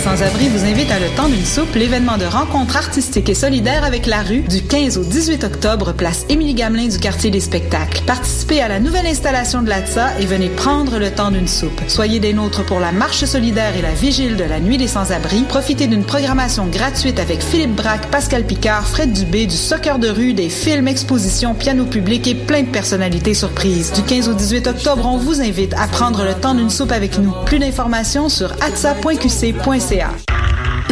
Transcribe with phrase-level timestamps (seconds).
[0.00, 4.06] Sans-Abri vous invite à Le Temps d'une soupe, l'événement de rencontre artistique et solidaire avec
[4.06, 8.00] la rue, du 15 au 18 octobre, place Émilie Gamelin du quartier des spectacles.
[8.06, 11.82] Participez à la nouvelle installation de l'ATSA et venez prendre le temps d'une soupe.
[11.86, 15.42] Soyez des nôtres pour la marche solidaire et la vigile de la nuit des sans-abri.
[15.46, 20.32] Profitez d'une programmation gratuite avec Philippe Braque, Pascal Picard, Fred Dubé, du soccer de rue,
[20.32, 23.92] des films, expositions, piano public et plein de personnalités surprises.
[23.92, 27.18] Du 15 au 18 octobre, on vous invite à prendre le temps d'une soupe avec
[27.18, 27.34] nous.
[27.44, 29.89] Plus d'informations sur atsa.qc.ca.
[29.90, 30.39] você acha.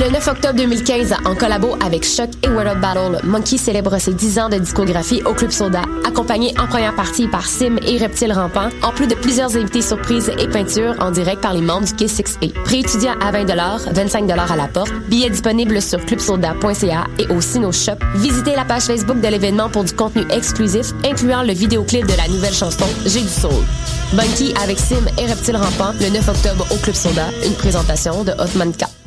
[0.01, 4.39] Le 9 octobre 2015, en collabo avec Choc et World Battle, Monkey célèbre ses 10
[4.39, 8.69] ans de discographie au Club Soda, accompagné en première partie par Sim et Reptile Rampant,
[8.85, 12.53] en plus de plusieurs invités surprises et peintures en direct par les membres du K6A.
[12.63, 13.47] Prix étudiant à 20
[13.93, 17.99] 25 à la porte, billets disponibles sur clubsoda.ca et au Sino Shop.
[18.15, 22.29] Visitez la page Facebook de l'événement pour du contenu exclusif, incluant le vidéoclip de la
[22.29, 23.65] nouvelle chanson J'ai du soul.
[24.13, 28.31] Monkey avec Sim et Reptile Rampant, le 9 octobre au Club Soda, une présentation de
[28.39, 28.98] Hotman K.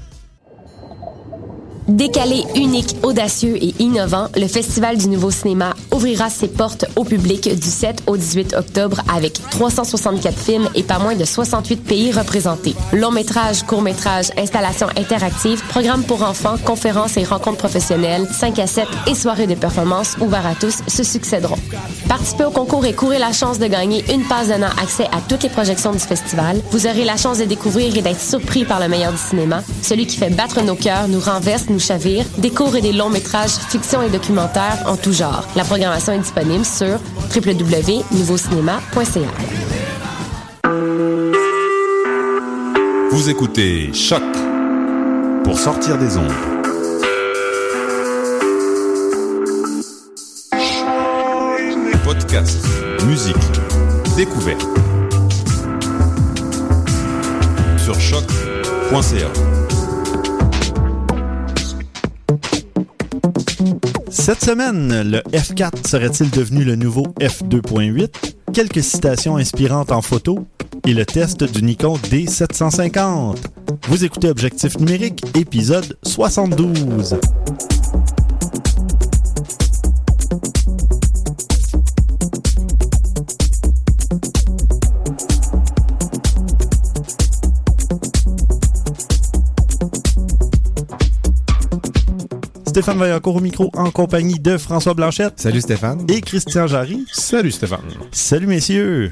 [1.87, 7.49] Décalé, unique, audacieux et innovant, le Festival du Nouveau Cinéma ouvrira ses portes au public
[7.53, 12.75] du 7 au 18 octobre avec 364 films et pas moins de 68 pays représentés.
[12.93, 18.67] Long métrage, court métrage, installations interactives, programmes pour enfants, conférences et rencontres professionnelles, 5 à
[18.67, 21.57] 7 et soirées de performance ouvertes à tous se succéderont.
[22.07, 25.43] Participez au concours et courez la chance de gagner une passe donnant accès à toutes
[25.43, 26.61] les projections du festival.
[26.71, 30.05] Vous aurez la chance de découvrir et d'être surpris par le meilleur du cinéma, celui
[30.05, 33.51] qui fait battre nos cœurs, nous renverse, nous chavire, des courts et des longs métrages,
[33.69, 35.47] fiction et documentaires en tout genre.
[35.55, 36.99] La programmation est disponible sur
[37.35, 39.21] www.nouveaucinéma.ca.
[43.11, 44.23] Vous écoutez Choc
[45.43, 46.31] pour sortir des ondes.
[52.03, 52.65] Podcast,
[53.05, 53.35] musique,
[54.15, 54.67] découverte.
[57.77, 59.50] Sur choc.ca.
[64.21, 68.35] Cette semaine, le F4 serait-il devenu le nouveau F2.8?
[68.53, 70.45] Quelques citations inspirantes en photo
[70.85, 73.37] et le test du Nikon D750.
[73.87, 77.17] Vous écoutez Objectif numérique, épisode 72.
[92.71, 95.41] Stéphane Vaillancourt au micro en compagnie de François Blanchette.
[95.41, 96.05] Salut Stéphane.
[96.09, 97.05] Et Christian Jarry.
[97.11, 97.81] Salut Stéphane.
[98.13, 99.11] Salut messieurs.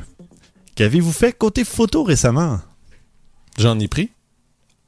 [0.75, 2.59] Qu'avez-vous fait côté photo récemment?
[3.57, 4.11] J'en ai pris.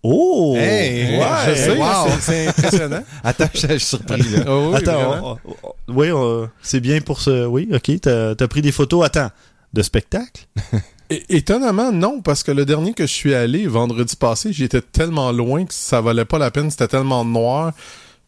[0.03, 0.55] Oh!
[0.57, 1.85] Hey, ouais, je sais, wow.
[2.21, 3.03] c'est impressionnant.
[3.25, 4.21] Attends, je suis surpris.
[4.23, 4.45] Là.
[4.47, 5.37] Oh, oui, Attends, vraiment.
[5.45, 7.45] on- on- oui, on- c'est bien pour ce...
[7.45, 9.05] Oui, ok, t'as as pris des photos.
[9.05, 9.29] Attends,
[9.73, 10.45] de spectacle?
[11.27, 15.65] Étonnamment, non, parce que le dernier que je suis allé, vendredi passé, j'étais tellement loin
[15.65, 17.73] que ça valait pas la peine, c'était tellement noir.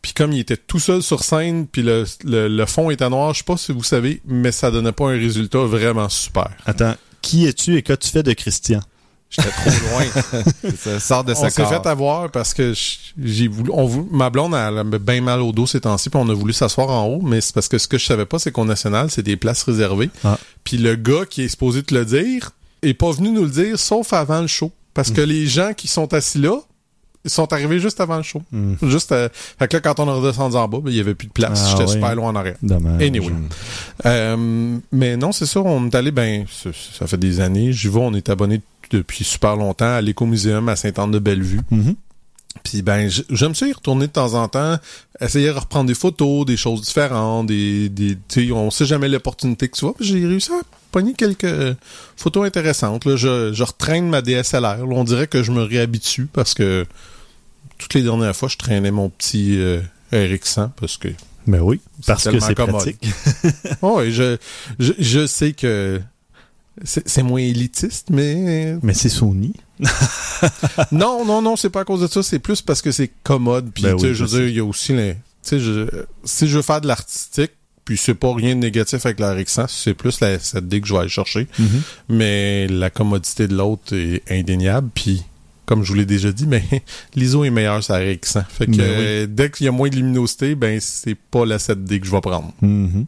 [0.04, 3.34] Puis comme il était tout seul sur scène, puis le, le, le fond était noir,
[3.34, 6.52] je sais pas si vous savez, mais ça donnait pas un résultat vraiment super.
[6.66, 8.82] Attends, qui es-tu et qu'as-tu fait de Christian?
[9.30, 10.44] J'étais trop loin.
[10.78, 12.74] Ça sort de on ce s'est fait avoir parce que
[13.18, 16.30] j'ai voulu, on ma blonde elle avait bien mal au dos ces temps-ci, puis on
[16.30, 18.52] a voulu s'asseoir en haut, mais c'est parce que ce que je savais pas, c'est
[18.52, 20.12] qu'au national, c'est des places réservées.
[20.24, 20.38] Ah.
[20.64, 22.52] Puis le gars qui est supposé te le dire
[22.84, 25.88] est pas venu nous le dire, sauf avant le show, parce que les gens qui
[25.88, 26.60] sont assis là
[27.26, 28.42] ils sont arrivés juste avant le show.
[28.52, 28.74] Hmm.
[28.84, 31.16] Juste, euh, fait que là, quand on est redescendu en bas, ben, il y avait
[31.16, 31.64] plus de place.
[31.66, 32.58] Ah J'étais super loin en arrière.
[32.62, 33.02] Dommage.
[33.02, 33.32] Anyway.
[34.06, 37.72] Euh, mais non, c'est ça, on est allé, ben, ça, fait des années.
[37.72, 41.62] J'y vais, on est abonné depuis super longtemps à l'écomuséum à Sainte-Anne-de-Bellevue.
[41.72, 41.96] Mhm.
[42.62, 44.78] Puis ben, j'aime ça y retourner de temps en temps,
[45.20, 49.10] essayer de reprendre des photos, des choses différentes, des, des tu sais, on sait jamais
[49.10, 49.96] l'opportunité que tu vois.
[50.00, 51.76] J'ai réussi à pogner quelques
[52.16, 53.06] photos intéressantes.
[53.06, 53.16] Là.
[53.16, 54.62] Je, je retraîne ma DSLR.
[54.62, 54.86] Là.
[54.88, 56.86] On dirait que je me réhabitue parce que
[57.78, 61.10] toutes les dernières fois, je traînais mon petit euh, RX100 parce que
[61.48, 63.06] Ben oui, parce que c'est pratique.
[63.82, 64.38] Oh, et je,
[64.80, 66.02] je, je sais que
[66.86, 69.54] c'est moins élitiste, mais Mais c'est Sony.
[70.92, 72.24] non, non, non, c'est pas à cause de ça.
[72.24, 73.72] C'est plus parce que c'est commode.
[73.74, 75.14] Puis, Ben tu sais, oui, je veux dire, il y a aussi les.
[75.14, 75.88] Tu sais, je-
[76.24, 77.52] si je veux faire de l'artistique,
[77.86, 80.94] puis c'est pas rien de négatif avec la RX100, c'est plus la 7D que je
[80.94, 81.48] vais aller chercher.
[81.60, 81.82] Mhm.
[82.10, 84.90] Mais la commodité de l'autre est indéniable.
[84.96, 85.24] Puis,
[85.66, 86.64] comme je vous l'ai déjà dit, mais
[87.16, 88.44] l'ISO est meilleur sur la RX100.
[88.50, 88.86] Fait que Ben oui.
[89.06, 92.12] euh, dès qu'il y a moins de luminosité, ben c'est pas la 7D que je
[92.12, 92.52] vais prendre.
[92.62, 93.06] Mhm.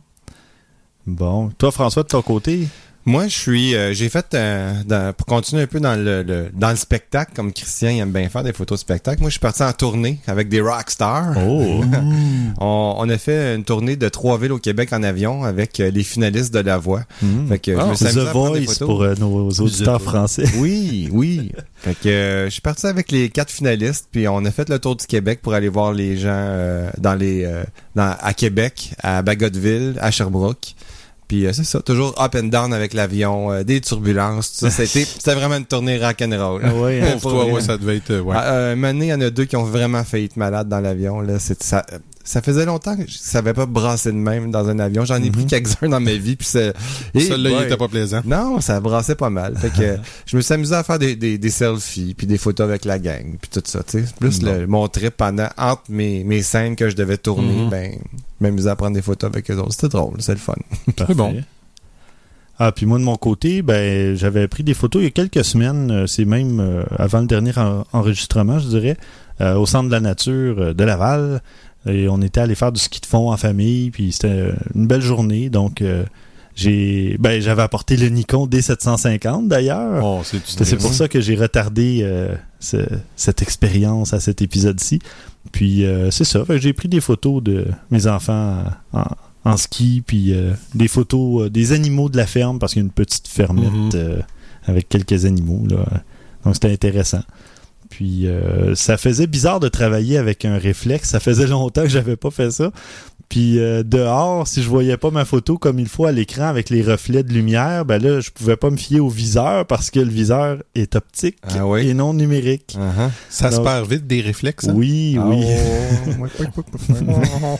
[1.07, 1.49] Bon.
[1.57, 2.67] Toi, François, de ton côté?
[3.07, 6.49] Moi, je suis, euh, j'ai fait, euh, dans- pour continuer un peu dans le, le-
[6.55, 9.33] dans le spectacle, comme Christian il aime bien faire des photos de spectacle, moi, je
[9.33, 11.35] suis parti en tournée avec des rock stars.
[11.47, 11.83] Oh!
[12.59, 15.91] On, on a fait une tournée de trois villes au Québec en avion avec euh,
[15.91, 17.03] les finalistes de La Voix.
[17.49, 20.45] Fait que je Ah, me suis The Voice pour euh, nos auditeurs français.
[20.57, 21.51] Oui, oui.
[21.77, 24.79] fait que euh, je suis parti avec les quatre finalistes, puis on a fait le
[24.79, 27.63] tour du Québec pour aller voir les gens euh, dans les euh,
[27.95, 30.75] dans, à Québec, à Bagotville, à Sherbrooke.
[31.27, 34.71] Puis euh, c'est ça, toujours up and down avec l'avion, euh, des turbulences, tout ça.
[34.71, 36.61] C'était c'était vraiment une tournée rock'n'roll.
[36.63, 37.17] Ah ouais, hein?
[37.21, 38.11] Pour toi, ouais, ça devait être.
[38.11, 38.35] euh, ouais.
[38.37, 41.21] Ah, euh, il y en a deux qui ont vraiment failli être malades dans l'avion.
[41.21, 41.83] Là, c'est ça.
[42.27, 45.05] Ça faisait longtemps que je savais pas brasser de même dans un avion.
[45.05, 46.73] J'en ai pris quelques-uns dans ma vie, puis c'est.
[47.13, 47.65] Eh Celui-là, il boy.
[47.65, 48.21] était pas plaisant.
[48.25, 49.55] Non, ça brassait pas mal.
[49.57, 52.67] Fait que je me suis amusé à faire des, des, des selfies, puis des photos
[52.67, 53.83] avec la gang, puis tout ça.
[53.83, 54.05] tu sais.
[54.19, 57.69] Plus le, mon trip pendant entre mes, mes scènes que je devais tourner, Mhm.
[57.69, 57.91] ben
[58.39, 59.73] m'amuser à prendre des photos avec eux autres.
[59.73, 60.53] C'était drôle, c'est le fun.
[60.95, 61.13] Parfait.
[61.13, 61.35] bon.
[62.57, 65.43] Ah, puis moi, de mon côté, ben, j'avais pris des photos il y a quelques
[65.43, 68.97] semaines, euh, c'est même euh, avant le dernier en- enregistrement, je dirais,
[69.41, 71.41] euh, au Centre de la Nature euh, de Laval.
[71.87, 75.01] Et on était allé faire du ski de fond en famille, puis c'était une belle
[75.01, 75.49] journée.
[75.49, 76.03] Donc, euh,
[76.55, 80.01] j'ai, ben, j'avais apporté le Nikon D750 d'ailleurs.
[80.03, 82.33] Oh, c'est C'est c'est pour ça que j'ai retardé euh,
[82.65, 84.99] ce- cette expérience à cet épisode-ci.
[85.51, 86.43] Puis euh, c'est ça.
[86.57, 88.63] J'ai pris des photos de mes enfants
[88.93, 89.03] en,
[89.45, 92.85] en ski, puis euh, des photos euh, des animaux de la ferme, parce qu'il y
[92.85, 94.23] a une petite fermette Mhm.
[94.65, 95.63] avec quelques animaux.
[95.69, 95.85] Là.
[96.43, 97.21] Donc c'était intéressant.
[97.89, 98.27] Puis
[98.73, 101.09] ça faisait bizarre de travailler avec un réflexe.
[101.11, 102.71] Ça faisait longtemps que j'avais pas fait ça.
[103.29, 106.69] Puis euh, dehors, si je voyais pas ma photo comme il faut à l'écran avec
[106.69, 109.99] les reflets de lumière, ben là, je pouvais pas me fier au viseur parce que
[109.99, 111.87] le viseur est optique Ah oui?
[111.89, 112.77] et non numérique.
[112.79, 113.09] Uh-huh.
[113.29, 114.67] Ça se perd vite des réflexes.
[114.67, 114.73] hein?
[114.75, 115.43] Oui, Ah, oui.
[117.41, 117.59] oh.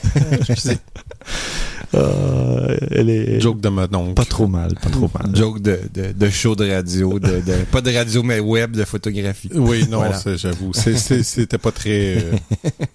[1.95, 4.13] Euh, elle est Joke de mon oncle.
[4.15, 5.36] pas trop mal, pas trop mal.
[5.36, 8.83] Joke de, de, de show de radio, de, de- pas de radio mais web, de
[8.83, 9.50] photographie.
[9.53, 10.19] Oui, non, Voilà.
[10.36, 10.71] j'avoue.
[10.74, 12.31] C'était pas très, euh,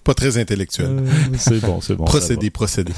[0.03, 0.87] pas très intellectuel.
[0.89, 1.07] Euh,
[1.37, 2.05] c'est bon, c'est bon.
[2.05, 2.93] procédé, procédé.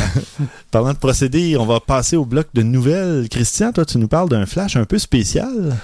[0.70, 3.28] Parlant de procédé, on va passer au bloc de nouvelles.
[3.28, 5.76] Christian, toi, tu nous parles d'un flash un peu spécial.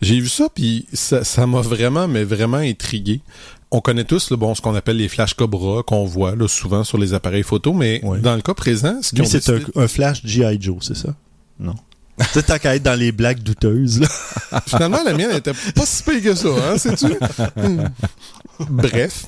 [0.00, 3.20] J'ai vu ça, puis ça ça m'a vraiment, mais vraiment intrigué.
[3.74, 6.84] On connaît tous le bon, ce qu'on appelle les flash Cobra qu'on voit là, souvent
[6.84, 8.18] sur les appareils photo, mais Ouais.
[8.18, 10.58] dans le cas présent, ce Lui, c'est un, décidé- un flash G.I.
[10.60, 11.14] Joe, c'est ça?
[11.58, 11.74] Non.
[12.18, 14.60] Tu sais, tant qu'à être dans les blagues douteuses, là.
[14.66, 17.06] Finalement, la mienne était pas si pire que ça, hein, sais-tu?
[18.68, 19.26] Bref,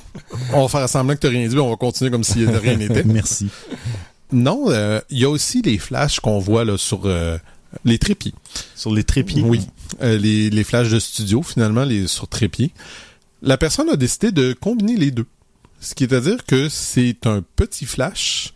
[0.53, 2.77] on va faire semblant que t'as rien dit, mais on va continuer comme si rien
[2.77, 3.03] n'était.
[3.03, 3.47] Merci.
[4.31, 7.37] Non, euh, il y a aussi les flashs qu'on voit là, sur euh,
[7.83, 8.33] les trépieds.
[8.75, 9.41] Sur les trépieds.
[9.41, 9.61] Oui,
[10.01, 12.71] euh, les, les flashs de studio, finalement, les sur trépied.
[13.41, 15.25] La personne a décidé de combiner les deux.
[15.79, 18.53] Ce qui est à dire que c'est un petit flash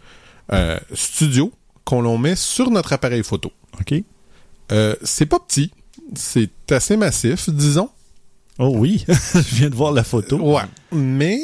[0.51, 1.51] euh, studio
[1.83, 3.51] qu'on l'on met sur notre appareil photo.
[3.79, 3.93] OK.
[4.71, 5.71] Euh, c'est pas petit,
[6.15, 7.89] c'est assez massif, disons.
[8.57, 10.37] Oh oui, je viens de voir la photo.
[10.37, 10.63] Ouais.
[10.91, 11.39] Mais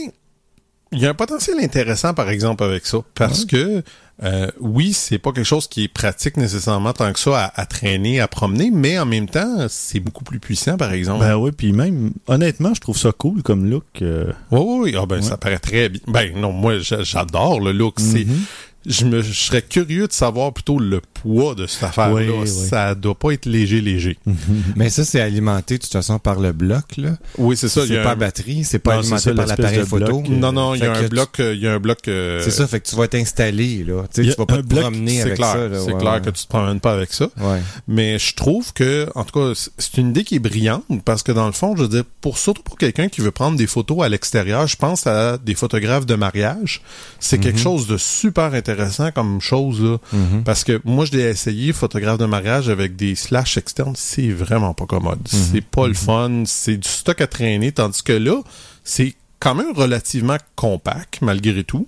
[0.92, 3.00] il y a un potentiel intéressant, par exemple, avec ça.
[3.16, 3.84] Parce que,
[4.24, 7.66] euh, oui, c'est pas quelque chose qui est pratique nécessairement tant que ça à, à
[7.66, 11.20] traîner, à promener, mais en même temps, c'est beaucoup plus puissant, par exemple.
[11.20, 13.84] Ben oui, puis même, honnêtement, je trouve ça cool comme look.
[14.02, 14.96] euh, Oui, oui, oui.
[14.98, 15.22] Ah, ben, Ouais.
[15.22, 16.02] ça paraît très bien.
[16.08, 17.96] Ben, non, moi, j'a- j'adore le look.
[18.00, 18.44] C'est, mhm.
[18.86, 22.14] Je me, je serais curieux de savoir plutôt le poids de cette affaire-là.
[22.16, 22.48] Oui, oui.
[22.48, 24.18] Ça doit pas être léger, léger.
[24.76, 27.18] Mais ça, c'est alimenté de toute façon par le bloc, là.
[27.38, 27.86] Oui, c'est ça.
[27.88, 30.22] C'est pas un- batterie, c'est pas Non, alimenté par l'appareil photo.
[30.22, 32.08] bloc, Non, non, il y a un bloc, euh, il y a un bloc.
[32.08, 34.04] euh, C'est ça, fait que tu vas t'installer, là.
[34.14, 36.30] Tu sais, tu vas pas te bloc, promener avec clair, ça, c'est ouais, clair que
[36.30, 37.30] tu te promènes pas avec ça.
[37.40, 37.62] Ouais.
[37.88, 41.32] Mais je trouve que, en tout cas, c'est une idée qui est brillante parce que
[41.32, 44.04] dans le fond, je veux dire, pour surtout pour quelqu'un qui veut prendre des photos
[44.04, 46.82] à l'extérieur, je pense à des photographes de mariage.
[47.20, 48.75] C'est quelque chose de super intéressant
[49.14, 50.44] comme chose là, Mhm.
[50.44, 54.74] parce que moi je l'ai essayé photographe de mariage avec des slash externes, c'est vraiment
[54.74, 55.28] pas commode.
[55.28, 58.42] C'est pas le fun, c'est du stock à traîner, tandis que là,
[58.84, 61.88] c'est quand même relativement compact malgré tout.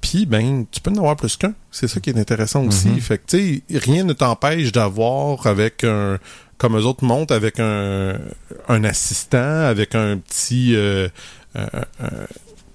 [0.00, 1.54] Puis, ben, tu peux en avoir plus qu'un.
[1.70, 3.00] C'est ça qui est intéressant aussi.
[3.00, 6.18] Fait que, tu sais, rien ne t'empêche d'avoir avec un,
[6.58, 8.18] comme eux autres montent, avec un,
[8.68, 11.08] un assistant, avec un petit, euh,
[11.56, 11.66] euh,
[12.02, 12.26] euh,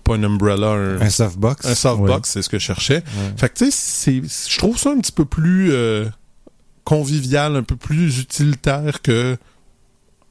[0.10, 1.66] pas un umbrella, un, Un softbox.
[1.66, 3.04] un softbox, c'est ce que je cherchais.
[3.38, 6.06] Fait que, tu sais, c'est, je trouve ça un petit peu plus euh,
[6.84, 9.38] convivial, un peu plus utilitaire que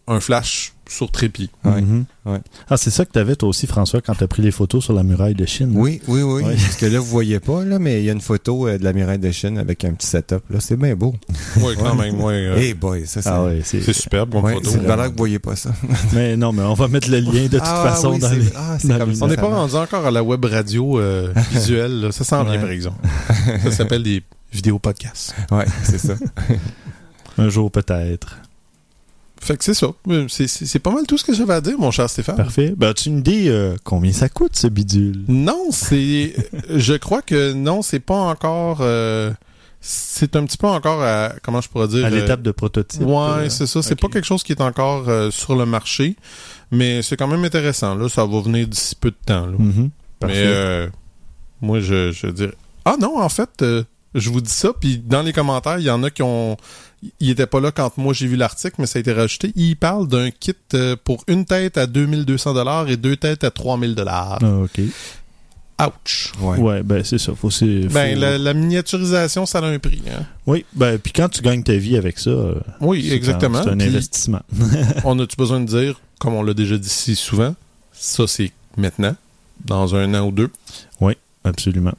[0.08, 1.50] un flash sur trépied.
[1.66, 1.82] Ouais.
[1.82, 2.06] Mhm.
[2.24, 2.38] Ouais.
[2.70, 5.02] Ah, c'est ça que t'avais toi aussi, François, quand t'as pris les photos sur la
[5.02, 5.72] muraille de Chine.
[5.74, 6.42] Oui, oui, oui.
[6.42, 6.54] Ouais.
[6.54, 8.84] Parce que là, vous voyez pas, là, mais il y a une photo euh, de
[8.84, 10.42] la muraille de Chine avec un petit setup.
[10.48, 11.14] Là, c'est bien beau.
[11.60, 12.32] Ouais, quand même, ouais.
[12.46, 13.28] euh, Hey boy, ça, c'est...
[13.28, 13.92] Ah ouais, c'est...
[13.92, 14.70] superbe comme Ouais, photo.
[14.70, 15.72] c'est valeur que vous voyez pas ça.
[16.14, 18.46] Mais non, mais on va mettre le lien de toute Ah, façon oui, dans les...
[18.56, 19.24] ah, dans comme les- ça.
[19.26, 22.00] On n'est pas rendu encore à la web radio euh, visuelle.
[22.00, 22.12] là.
[22.12, 23.06] Ça s'en vient, par exemple.
[23.64, 24.22] Ça s'appelle des
[24.52, 25.34] vidéos podcasts.
[25.50, 26.14] Ouais, c'est ça.
[27.36, 28.38] Un jour peut-être.
[29.40, 29.88] Fait que c'est ça.
[30.10, 32.36] Euh, c'est- pas mal tout ce que j'avais à dire, mon cher Stéphane.
[32.36, 32.74] Parfait.
[32.76, 35.24] Ben, as-tu une idée euh, combien ça coûte, ce bidule?
[35.28, 36.34] Non, c'est.
[36.74, 38.78] je crois que non, c'est pas encore.
[38.80, 39.32] euh,
[39.80, 41.34] c'est un petit peu encore à.
[41.42, 43.00] Comment je pourrais dire À euh, l'étape de prototype?
[43.02, 43.80] Ouais, euh, c'est ça.
[43.82, 46.16] C'est pas quelque chose qui est encore euh, sur le marché,
[46.72, 47.94] mais c'est quand même intéressant.
[47.94, 49.46] Là, ça va venir d'ici peu de temps.
[49.46, 49.56] là.
[49.56, 49.84] Mhm.
[49.84, 50.36] Mais Parfait.
[50.46, 50.88] euh,
[51.60, 52.54] moi, je, je dirais.
[52.84, 55.90] Ah non, en fait, euh, je vous dis ça, puis dans les commentaires, il y
[55.90, 56.56] en a qui ont.
[57.20, 59.52] Il était pas là quand moi j'ai vu l'article, mais ça a été rajouté.
[59.54, 63.50] Il parle d'un kit euh, pour une tête à 2200 dollars et deux têtes à
[63.52, 64.38] 3000 dollars.
[64.42, 64.80] Ah, OK.
[65.80, 66.32] Ouch.
[66.40, 66.58] Ouais.
[66.58, 67.34] Ouais, ben c'est ça.
[67.36, 70.02] Faut, c'est- Ben, la, la miniaturisation, ça a un prix.
[70.10, 70.24] Hein?
[70.46, 73.58] Oui, ben, puis quand tu gagnes ta vie avec ça, euh, Oui, c'est exactement.
[73.58, 74.40] un- C'est un, Puis, investissement.
[75.04, 77.54] on a-tu besoin de dire, comme on l'a déjà dit si souvent,
[77.92, 79.14] ça c'est maintenant,
[79.66, 80.50] dans un an ou deux?
[81.44, 81.94] Absolument.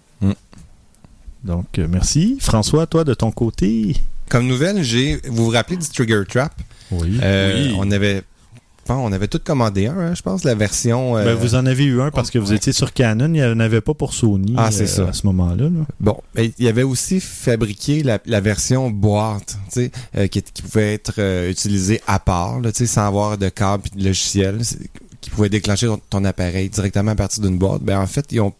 [1.43, 2.38] Donc, euh, merci.
[2.39, 3.96] François, toi, de ton côté?
[4.29, 5.19] Comme nouvelle, j'ai.
[5.27, 6.53] Vous vous rappelez du Trigger Trap?
[6.91, 7.17] Oui.
[7.22, 7.75] Euh, Oui.
[7.77, 8.24] On avait.
[8.89, 11.15] on avait tout commandé un, hein, je pense, la version.
[11.17, 13.25] euh, Ben, vous en avez eu un parce que vous étiez sur Canon.
[13.27, 15.08] Il n'y en avait pas pour Sony Ah, euh, ça.
[15.08, 15.63] à ce moment-là.
[15.65, 15.86] là.
[16.00, 21.48] Bon, il y avait aussi fabriqué la, la version boîte, euh, qui, qui pouvait être
[21.50, 24.60] utilisée à part, là, sans avoir de câble et de logiciel,
[25.22, 27.81] qui pouvait déclencher ton, ton appareil directement à partir d'une boîte.
[27.81, 28.53] Ben en fait, ils ont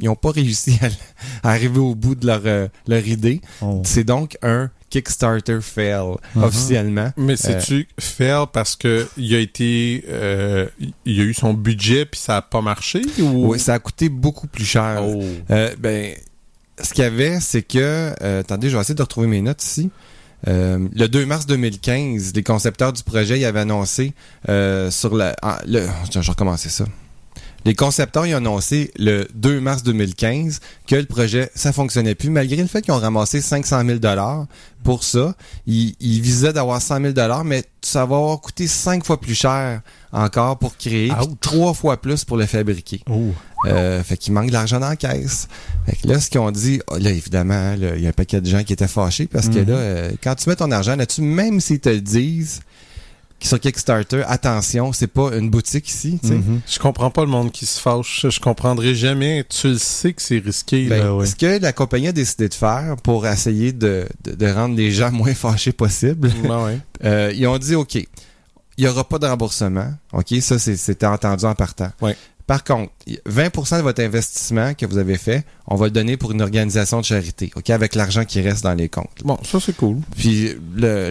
[0.00, 3.40] ils ont pas réussi à, à arriver au bout de leur euh, leur idée.
[3.62, 6.42] On- C'est donc un Kickstarter fail Mhm.
[6.44, 7.12] officiellement.
[7.16, 10.66] Mais c'est-tu faire parce que il a été, euh,
[11.04, 13.48] il a eu son budget puis ça a pas marché ou?
[13.52, 15.02] Oui, ça a coûté beaucoup plus cher.
[15.04, 15.22] Oh.
[15.50, 16.14] Euh, ben,
[16.82, 18.12] ce qu'il y avait, c'est que.
[18.22, 19.90] euh, attendez, je vais essayer de retrouver mes notes ici.
[20.46, 24.12] Euh, le 2 mars 2015, les concepteurs du projet ils avaient annoncé
[24.48, 25.34] euh, sur la.
[25.42, 26.84] ah, le, je vais recommencer ça.
[27.66, 32.30] Les concepteurs ils ont annoncé le 2 mars 2015 que le projet ça fonctionnait plus
[32.30, 34.46] malgré le fait qu'ils ont ramassé 500 000 dollars
[34.84, 35.34] pour ça.
[35.66, 39.34] Ils, ils visaient d'avoir 100 000 dollars, mais ça va avoir coûté cinq fois plus
[39.34, 39.80] cher
[40.12, 41.36] encore pour créer, puis Ouch.
[41.40, 43.00] trois fois plus pour le fabriquer.
[43.10, 43.32] Oh.
[43.66, 45.48] Euh, fait qu'il manque de l'argent dans la caisse.
[45.86, 48.40] Fait que là, ce qu'ils ont dit, oh, là, évidemment, il y a un paquet
[48.40, 49.66] de gens qui étaient fâchés parce que Mhm.
[49.68, 52.60] là, euh, quand tu mets ton argent là-dessus, même s'ils te le disent,
[53.40, 56.34] sur Kickstarter, attention, c'est pas une boutique ici, sais.
[56.34, 56.60] Mhm.
[56.66, 58.26] Je comprends pas le monde qui se fâche.
[58.28, 59.44] Je comprendrai jamais.
[59.48, 60.86] Tu le sais que c'est risqué.
[60.86, 61.14] Ben, là.
[61.14, 61.26] Oui.
[61.26, 64.90] Ce que la compagnie a décidé de faire pour essayer de, de, de rendre les
[64.90, 66.78] gens moins fâchés possible, Ben ouais.
[67.04, 68.06] euh, ils ont dit, OK, il
[68.78, 69.92] n'y aura pas de remboursement.
[70.12, 71.90] OK, ça, c'était entendu en partant.
[72.00, 72.16] Ouais.
[72.46, 72.92] Par contre,
[73.28, 77.00] 20% de votre investissement que vous avez fait, on va le donner pour une organisation
[77.00, 79.22] de charité, OK, avec l'argent qui reste dans les comptes.
[79.24, 79.96] Bon, ça c'est cool.
[80.16, 80.54] Puis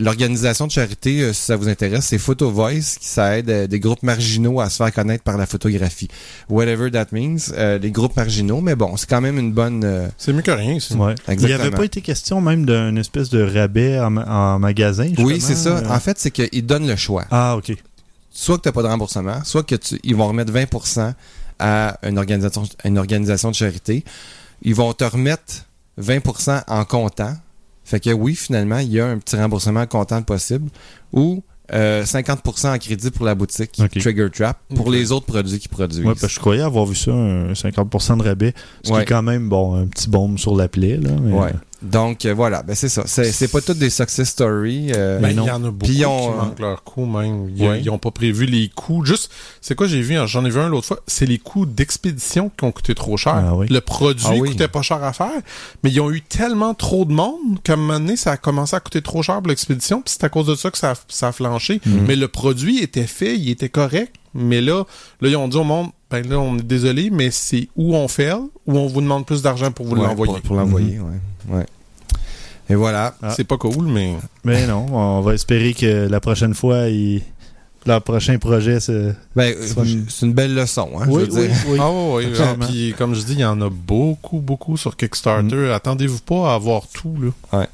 [0.01, 3.67] l'organisation de charité, euh, si ça vous intéresse, c'est Photo Voice, qui ça aide euh,
[3.67, 6.07] des groupes marginaux à se faire connaître par la photographie.
[6.49, 9.83] Whatever that means, euh, les groupes marginaux, mais bon, c'est quand même une bonne...
[9.83, 10.79] euh, C'est mieux que rien.
[10.79, 10.95] ça.
[10.95, 11.15] Ouais.
[11.29, 14.25] Il n'y avait pas été question même d'une espèce de rabais en, ma-
[14.55, 15.11] en magasin.
[15.17, 15.77] Oui, c'est ça.
[15.77, 15.89] euh.
[15.89, 17.25] En fait, c'est qu'ils donnent le choix.
[17.31, 17.73] Ah, OK.
[18.37, 21.13] Soit que tu n'as pas de remboursement, soit que tu, ils vont remettre 20%
[21.59, 24.03] à une organisation, une organisation de charité.
[24.61, 25.65] Ils vont te remettre
[26.01, 27.33] 20% en comptant.
[27.85, 30.69] Fait que oui, finalement, il y a un petit remboursement comptant possible.
[31.13, 33.79] Ou euh, 50% en crédit pour la boutique.
[34.01, 35.99] Trigger Trap pour les autres produits qu'ils produisent.
[35.99, 38.53] Ouais, parce que je croyais avoir vu ça, un 50% de rabais.
[38.83, 41.11] Ce qui est quand même, bon, un petit baume sur la plaie, là.
[41.21, 41.51] mais- Ouais.
[41.81, 43.03] Donc euh, voilà, ben c'est ça.
[43.05, 44.91] C'est c'est pas toutes des success stories.
[44.95, 45.45] euh, Ben, il non.
[45.45, 47.49] y en a beaucoup Puis qui ils ont, euh, manquent leur coût même.
[47.55, 47.81] Ils, Ouais.
[47.81, 49.03] ils ont pas prévu les coûts.
[49.05, 51.65] Juste, c'est quoi j'ai vu, hein, j'en ai vu un l'autre fois, c'est les coûts
[51.65, 53.35] d'expédition qui ont coûté trop cher.
[53.35, 53.67] Ah oui.
[53.69, 54.49] Le produit Ah oui.
[54.51, 55.29] coûtait pas cher à faire,
[55.83, 58.75] mais ils ont eu tellement trop de monde qu'à un moment donné, ça a commencé
[58.75, 60.95] à coûter trop cher pour l'expédition, puis c'est à cause de ça que ça a,
[61.07, 61.81] ça a flanché.
[61.85, 62.05] Mhm.
[62.07, 64.83] Mais le produit était fait, il était correct, mais là,
[65.21, 68.07] là ils ont dit au monde, ben là, on est désolé, mais c'est où on
[68.07, 70.33] fait, ou on vous demande plus d'argent pour vous ouais, l'envoyer.
[70.33, 71.19] Pour, pour l'envoyer, ouais.
[71.49, 71.65] Ouais.
[72.69, 73.15] Et voilà.
[73.21, 73.33] Ah.
[73.35, 74.15] C'est pas cool, mais...
[74.43, 77.21] Mais non, on va espérer que la prochaine fois, il...
[77.85, 79.13] leur prochain projet, se...
[79.35, 81.57] Ben, Soit c'est une belle leçon, hein, oui, je veux oui, dire.
[81.69, 81.77] oui.
[81.79, 82.25] Ah oui, oui.
[82.31, 82.65] Absolument.
[82.65, 85.55] Puis comme je dis, il y en a beaucoup, beaucoup sur Kickstarter.
[85.55, 85.71] Mm.
[85.71, 87.15] Attendez-vous pas à avoir tout,
[87.51, 87.67] là.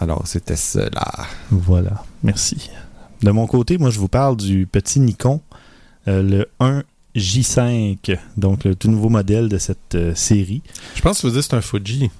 [0.00, 1.10] Alors, c'était cela.
[1.50, 2.70] Voilà, merci.
[3.22, 5.40] De mon côté, moi, je vous parle du petit Nikon,
[6.08, 6.46] euh, le
[7.16, 10.62] 1J5, donc le tout nouveau modèle de cette euh, série.
[10.94, 12.10] Je pense que vous dites que c'est un Fuji.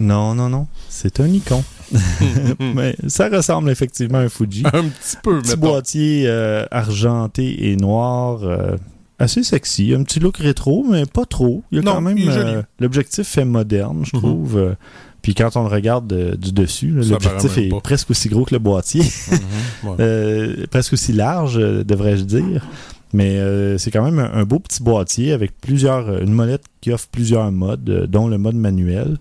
[0.00, 1.62] Non, non, non, c'est un Nikon.
[2.60, 4.62] Mais ça ressemble effectivement à un Fuji.
[4.66, 5.60] un petit peu, petit mettons.
[5.60, 8.76] boîtier euh, argenté et noir, euh,
[9.18, 9.92] assez sexy.
[9.94, 11.62] Un petit look rétro, mais pas trop.
[11.70, 14.22] Il y a Non, quand même est euh, l'objectif fait moderne, je Mhm.
[14.22, 14.76] trouve.
[15.20, 17.80] puis quand on le regarde du dessus, l'objectif est pas.
[17.80, 19.02] presque aussi gros que le boîtier,
[19.84, 19.96] Ouais.
[20.00, 22.66] Euh, presque aussi large, devrais-je dire.
[23.12, 26.92] Mais euh, c'est quand même un, un beau petit boîtier avec plusieurs, une molette qui
[26.92, 29.18] offre plusieurs modes, euh, dont le mode manuel.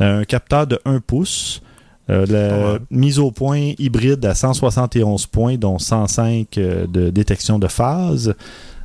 [0.00, 1.62] Euh, un capteur de 1 pouce,
[2.10, 2.80] Euh, la mal.
[2.90, 8.34] mise au point hybride à 171 points, dont 105 euh, de détection de phase.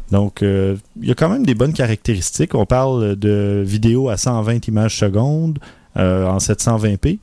[0.10, 2.56] Donc, euh, il y a quand même des bonnes caractéristiques.
[2.56, 5.60] On parle de vidéo à 120 images secondes
[5.96, 7.20] en 720p,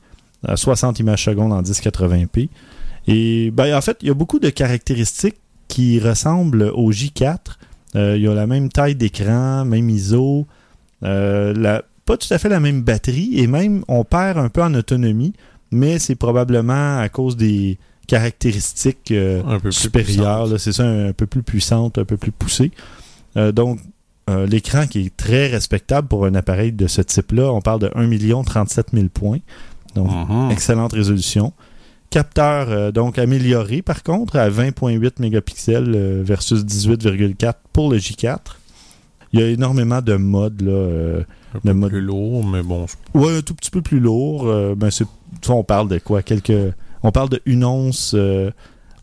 [0.47, 2.49] à 60 images secondes en 1080p.
[3.07, 7.37] Et ben, en fait, il y a beaucoup de caractéristiques qui ressemblent au J4.
[7.95, 10.45] Euh, il y a la même taille d'écran, même ISO,
[11.01, 14.73] la, pas tout à fait la même batterie et même on perd un peu en
[14.73, 15.33] autonomie,
[15.71, 20.47] mais c'est probablement à cause des caractéristiques euh, Un peu plus supérieures.
[20.57, 22.71] C'est ça, un, peu plus puissante, un peu plus poussée.
[23.35, 23.79] Euh, donc,
[24.29, 27.91] euh, l'écran qui est très respectable pour un appareil de ce type-là, on parle de
[27.95, 29.39] 1 037 000 points.
[29.93, 30.51] Donc, Mhm.
[30.51, 31.51] excellente résolution.
[32.09, 38.56] Capteur donc amélioré par contre à 20.8 mégapixels versus 18,4 pour le J4.
[39.37, 40.71] Il y a énormément de modes là.
[40.71, 41.21] euh,
[41.55, 42.85] Un peu mode- plus lourd, mais bon.
[43.13, 44.47] ouais, un tout petit peu plus lourd.
[44.47, 44.89] euh, ben
[45.49, 46.23] on parle de quoi?
[46.23, 48.13] Quelques, on parle de une once.
[48.15, 48.51] euh,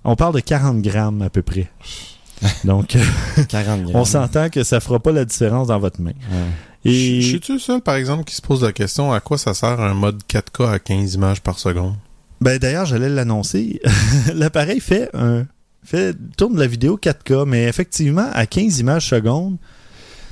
[0.04, 1.68] on parle de 40 grammes à peu près.
[2.64, 3.00] Donc, euh,
[3.48, 3.90] 40 grammes.
[3.96, 6.10] on s'entend que ça fera pas la différence dans votre main.
[6.30, 6.90] Ouais.
[6.90, 9.54] Et Je suis-tu le seul, par exemple, qui se pose la question à quoi ça
[9.54, 11.94] sert un mode 4K à 15 images par seconde?
[12.42, 13.80] Ben d'ailleurs, j'allais l'annoncer.
[14.34, 15.46] L'appareil fait un
[15.82, 19.56] fait tourne la vidéo 4K, mais effectivement à 15 images secondes,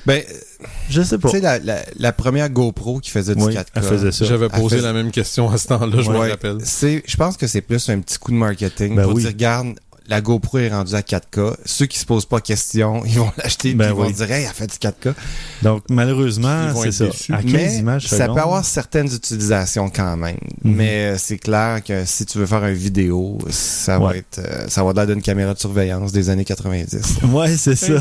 [0.05, 0.21] Ben,
[0.89, 1.29] je sais pas.
[1.29, 3.65] tu sais, la, la, la première GoPro qui faisait du Oui, 4K.
[3.75, 4.25] elle faisait ça.
[4.25, 6.25] J'avais posé fait- la même question à ce temps-là, je Ouais.
[6.25, 6.57] me rappelle.
[6.63, 9.21] C'est, je pense que c'est plus un petit coup de marketing Ben pour oui.
[9.21, 11.55] dire, regarde, la GoPro est rendue à 4K.
[11.65, 14.45] Ceux qui se posent pas question, ils vont l'acheter Ben puis ils vont dire, hey,
[14.45, 15.13] elle fait du 4K.
[15.61, 17.05] Donc malheureusement, Ils vont c'est être ça.
[17.05, 17.33] déçus.
[17.33, 18.35] À 15 Mais images ça secondes.
[18.35, 20.37] peut avoir certaines utilisations quand même.
[20.63, 20.75] Mhm.
[20.75, 24.65] Mais euh, c'est clair que si tu veux faire une vidéo, ça va être, euh,
[24.67, 27.19] ça va l'air d'une caméra de surveillance des années 90.
[27.33, 27.93] Ouais, c'est ça.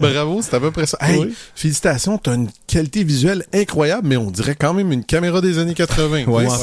[0.00, 0.98] Bravo, c'est à peu près ça.
[1.00, 1.34] Hey, Oui.
[1.54, 5.74] félicitations, t'as une qualité visuelle incroyable, mais on dirait quand même une caméra des années
[5.74, 6.24] 80.
[6.26, 6.58] Ouais, en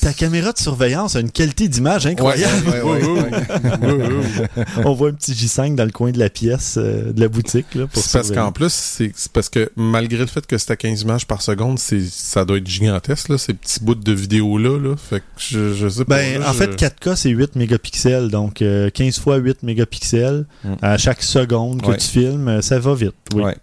[0.00, 2.68] Ta caméra de surveillance a une qualité d'image incroyable.
[2.68, 3.00] Ouais,
[4.84, 7.74] On voit un petit J5 dans le coin de la pièce euh, de la boutique
[7.74, 11.02] là, pour parce qu'en plus, c'est parce que malgré le fait que c'est à 15
[11.02, 14.78] images par seconde, ça doit être gigantesque, là, ces petits bouts de vidéo-là.
[14.78, 14.96] Là.
[14.96, 16.16] Fait que je, je sais pas.
[16.16, 18.28] Ben, là, en je- fait, 4K, c'est 8 mégapixels.
[18.30, 20.74] Donc, euh, 15 fois 8 mégapixels Mm.
[20.82, 21.96] à chaque seconde que Ouais.
[21.96, 23.14] tu filmes, euh, ça va vite.
[23.34, 23.42] Oui.
[23.42, 23.56] Ouais.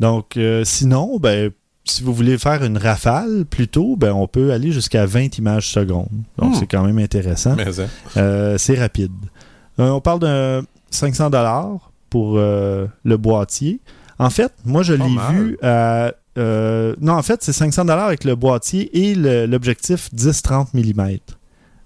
[0.00, 1.50] Donc, euh, sinon, ben,
[1.84, 6.08] si vous voulez faire une rafale, plutôt, ben, on peut aller jusqu'à 20 images secondes.
[6.38, 6.58] Donc, Hmm.
[6.60, 7.56] c'est quand même intéressant.
[7.58, 7.86] Hein.
[8.16, 9.10] Euh, c'est rapide.
[9.80, 13.80] Euh, on parle de 500 dollars pour euh, le boîtier.
[14.18, 16.12] En fait, moi, je l'ai vu à...
[16.38, 19.14] euh, non, en fait, c'est 500 dollars avec le boîtier et
[19.46, 21.18] l'objectif 10-30 mm.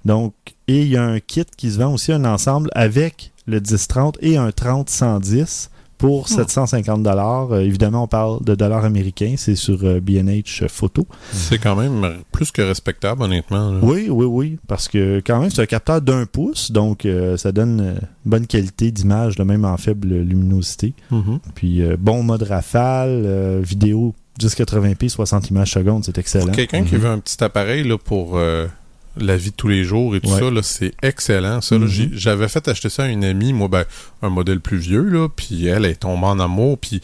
[0.05, 0.35] Donc,
[0.68, 4.14] et il y a un kit qui se vend aussi, un ensemble avec le 10-30
[4.20, 5.68] et un 30-110
[6.02, 7.56] pour 750 dollars.
[7.60, 9.34] évidemment, on parle de dollars américains.
[9.36, 11.06] C'est sur euh, B&H Photo.
[11.32, 13.70] c'est quand même plus que respectable, honnêtement.
[13.70, 13.78] là.
[13.82, 14.58] Oui, oui, oui.
[14.66, 17.92] Parce que quand même, c'est un capteur d'un pouce, donc euh, ça donne euh,
[18.24, 20.94] une bonne qualité d'image, même en faible luminosité.
[21.10, 21.38] Mhm.
[21.54, 26.46] Puis euh, bon mode rafale, euh, vidéo 1080p, 60 images secondes, c'est excellent.
[26.46, 27.00] Pour quelqu'un qui Mhm.
[27.00, 28.66] veut un petit appareil là, pour euh,
[29.16, 30.38] la vie de tous les jours et tout Ouais.
[30.40, 31.61] ça, là, c'est excellent.
[31.61, 31.87] Ça, là.
[31.87, 33.85] J'ai- J'avais fait acheter ça à une amie, moi, ben,
[34.22, 37.01] un modèle plus vieux, là, puis elle est tombée en amour, puis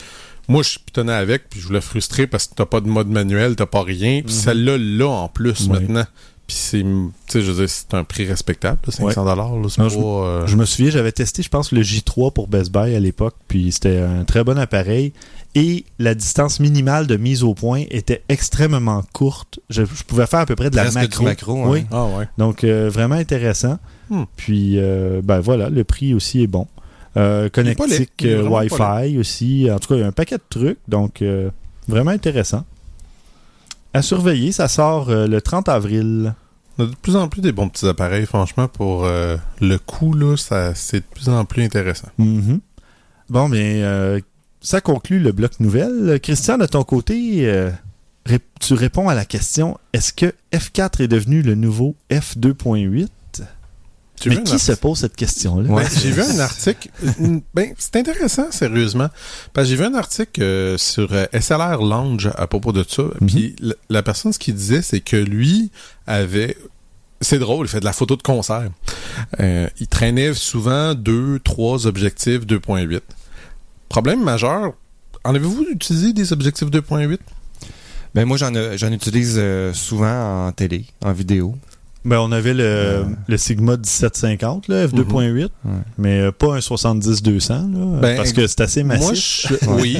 [0.48, 3.56] moi, je pitonnais avec, puis je voulais frustrer parce que t'as pas de mode manuel,
[3.56, 4.40] t'as pas rien, puis Mhm.
[4.40, 5.80] celle-là, là, en plus, Ouais.
[5.80, 6.06] maintenant.
[6.48, 6.88] Puis c'est, tu
[7.28, 9.94] sais, je veux dire, c'est un prix respectable, là, 500 dollars, là, c'est Non, pas...
[9.94, 13.00] je- euh, Je me souviens, j'avais testé, je pense, le J3 pour Best Buy à
[13.00, 15.12] l'époque, puis c'était un très bon appareil.
[15.54, 19.60] Et la distance minimale de mise au point était extrêmement courte.
[19.70, 21.18] Je, je pouvais faire à peu près de la Presque macro.
[21.20, 21.68] du macro, hein.
[21.70, 21.84] Oui.
[21.90, 22.28] Ah ouais.
[22.38, 23.78] Donc, euh, vraiment intéressant.
[24.10, 24.24] Hmm.
[24.36, 26.66] Puis, euh, ben voilà, le prix aussi est bon.
[27.18, 29.68] Euh, connectique Wi-Fi aussi.
[29.70, 30.78] En tout cas, il y a un paquet de trucs.
[30.88, 31.50] Donc, euh,
[31.88, 32.64] vraiment intéressant.
[33.94, 36.34] À surveiller, ça sort euh, le 30 avril.
[36.78, 39.78] On a de plus en plus des bons petits appareils, franchement, pour euh, le
[40.14, 42.08] là, ça, c'est de plus en plus intéressant.
[42.18, 42.60] Mhm.
[43.30, 44.20] Bon, bien, euh,
[44.60, 46.18] ça conclut le bloc nouvelle.
[46.20, 47.70] Christian, de ton côté, euh,
[48.60, 53.10] tu réponds à la question est-ce que F4 est devenu le nouveau F2.8 Tu
[54.26, 55.68] Mais qui se pose cette question-là?
[55.74, 56.88] Ben, j'ai vu un article.
[57.54, 59.08] ben, c'est intéressant, sérieusement.
[59.52, 63.02] Parce que j'ai vu un article euh, sur euh, SLR Lounge à propos de ça.
[63.20, 63.26] Mhm.
[63.28, 65.70] Puis la, la personne, ce qu'il disait, c'est que lui
[66.06, 66.56] avait.
[67.20, 68.68] C'est drôle, il fait de la photo de concert.
[69.40, 73.00] Euh, il traînait souvent deux, trois objectifs 2.8.
[73.88, 74.74] Problème majeur.
[75.24, 77.18] En avez-vous utilisé des objectifs 2.8?
[78.14, 79.40] Ben moi j'en ai- j'en utilise
[79.74, 81.56] souvent en télé, en vidéo.
[82.08, 83.04] Ben, on avait le, Euh.
[83.28, 85.70] le Sigma 1750, là, F2.8, Ouais.
[85.98, 89.04] mais euh, pas un 70-200, là, Ben, parce que c'est assez massif.
[89.50, 89.98] Moi, je- oui.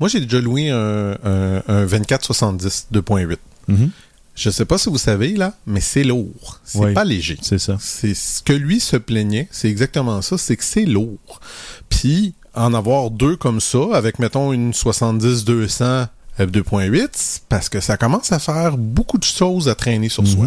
[0.00, 3.38] Moi, j'ai déjà loué un, un, un 2470 2.8.
[3.68, 3.90] Mhm.
[4.34, 6.60] Je sais pas si vous savez, là, mais c'est lourd.
[6.64, 6.94] C'est Oui.
[6.94, 7.36] pas léger.
[7.42, 7.76] C'est ça.
[7.78, 11.40] C'est ce que lui se plaignait, c'est exactement ça, c'est que c'est lourd.
[11.90, 16.06] Puis en avoir deux comme ça, avec mettons une 70-200
[16.38, 20.46] f2.8, c'est parce que ça commence à faire beaucoup de choses à traîner sur soi.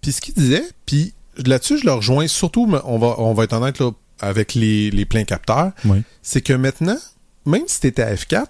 [0.00, 1.12] Puis ce qu'il disait, puis
[1.44, 5.04] là-dessus je le rejoins, surtout on va on va être honnête là, avec les, les
[5.04, 6.02] pleins capteurs, Oui.
[6.22, 6.98] c'est que maintenant,
[7.46, 8.46] même si tu à F4,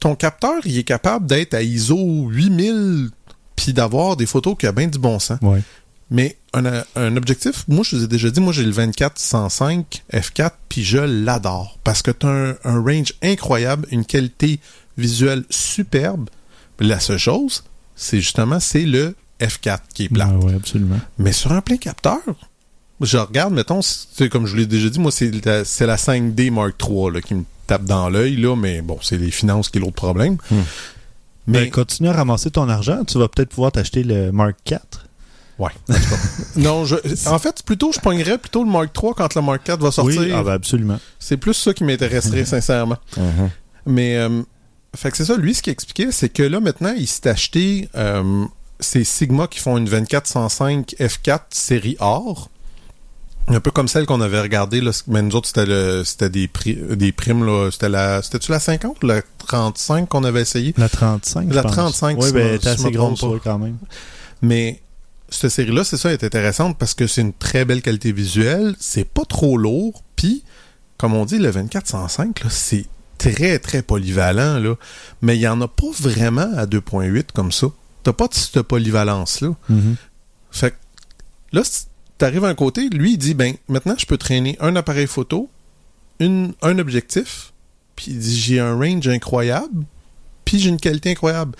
[0.00, 3.10] ton capteur il est capable d'être à ISO 8000
[3.56, 5.38] puis d'avoir des photos qui a bien du bon sens.
[6.10, 10.50] Mais un, un objectif, moi je vous ai déjà dit, moi j'ai le 24-105 F4
[10.68, 14.60] puis je l'adore parce que tu as un, un range incroyable, une qualité
[14.98, 16.28] visuelle superbe.
[16.80, 17.64] La seule chose,
[17.96, 20.28] c'est justement c'est le F4 qui est plat.
[20.30, 20.98] Ah ouais, absolument.
[21.18, 22.20] Mais sur un plein capteur,
[23.00, 25.96] je regarde, mettons, c'est comme je vous l'ai déjà dit, moi c'est la, c'est la
[25.96, 29.68] 5D Mark III là, qui me tape dans l'œil, là, mais bon, c'est les finances
[29.68, 30.36] qui est l'autre problème.
[30.50, 30.56] Hmm.
[31.46, 34.78] Mais Mais continue à ramasser ton argent, tu vas peut-être pouvoir t'acheter le Mark IV.
[35.58, 35.70] Ouais.
[36.56, 36.96] non, je,
[37.28, 40.20] en fait, plutôt, je pognerais plutôt le Mark III quand le Mark IV va sortir.
[40.20, 40.98] Oui, ah ben absolument.
[41.18, 42.98] C'est plus ça qui m'intéresserait, sincèrement.
[43.16, 43.50] Mhm.
[43.86, 44.42] Mais, euh,
[44.96, 47.88] fait que c'est ça, lui, ce qu'il expliquait, c'est que là, maintenant, il s'est acheté
[47.94, 48.46] euh,
[48.80, 52.50] ces Sigma qui font une 2405 F4 série or.
[53.46, 56.48] Un peu comme celle qu'on avait regardée, là, mais nous autres, c'était le, c'était des,
[56.48, 57.68] pri- des primes, là.
[57.70, 60.72] C'était la, c'était-tu la 50 ou la 35 qu'on avait essayé?
[60.78, 61.72] La 35, La je pense.
[61.72, 63.26] 35, Oui, ben, je t'es me assez trompe grosse, pas.
[63.28, 63.76] ouais, quand même.
[64.40, 64.80] Mais
[65.28, 68.74] cette série-là, c'est ça, elle est intéressante parce que c'est une très belle qualité visuelle,
[68.80, 70.42] c'est pas trop lourd, puis
[70.96, 72.86] comme on dit, le 2405, là, c'est
[73.18, 74.74] très, très polyvalent, là.
[75.20, 77.66] Mais il y en a pas vraiment à 2.8 comme ça.
[78.04, 79.54] T'as pas de cette polyvalence-là.
[79.68, 79.96] Mhm.
[80.50, 80.76] Fait que
[81.52, 81.62] là,
[82.18, 85.50] t'arrives à un côté, lui, il dit, ben, maintenant, je peux traîner un appareil photo,
[86.20, 87.52] une, un objectif,
[87.96, 89.84] puis il dit, j'ai un range incroyable,
[90.44, 91.56] puis j'ai une qualité incroyable.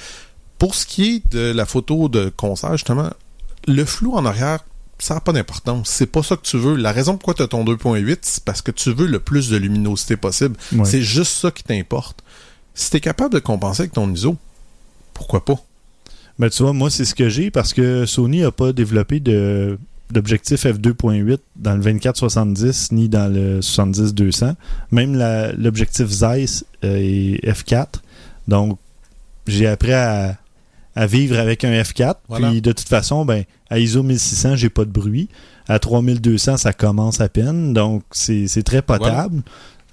[0.58, 3.10] Pour ce qui est de la photo de concert, justement,
[3.66, 4.60] le flou en arrière,
[4.98, 5.88] ça n'a pas d'importance.
[5.88, 6.76] C'est pas ça que tu veux.
[6.76, 9.56] La raison pourquoi tu as ton 2.8, c'est parce que tu veux le plus de
[9.56, 10.56] luminosité possible.
[10.72, 10.84] Ouais.
[10.84, 12.22] C'est juste ça qui t'importe.
[12.74, 14.36] Si tu es capable de compenser avec ton ISO,
[15.12, 15.56] pourquoi pas?
[16.38, 19.78] Ben, tu vois, moi, c'est ce que j'ai parce que Sony n'a pas développé de
[20.10, 24.54] d'objectif f2.8 dans le 2470 ni dans le 70-200.
[24.92, 25.16] Même
[25.56, 27.86] l'objectif Zeiss euh, est f4.
[28.46, 28.78] Donc,
[29.46, 30.36] j'ai appris à,
[30.94, 32.16] à vivre avec un f4.
[32.28, 32.50] Voilà.
[32.50, 35.28] Puis, de toute façon, ben, à ISO 1600, j'ai pas de bruit.
[35.66, 37.72] À 3200, ça commence à peine.
[37.72, 39.42] Donc, c'est c'est très potable.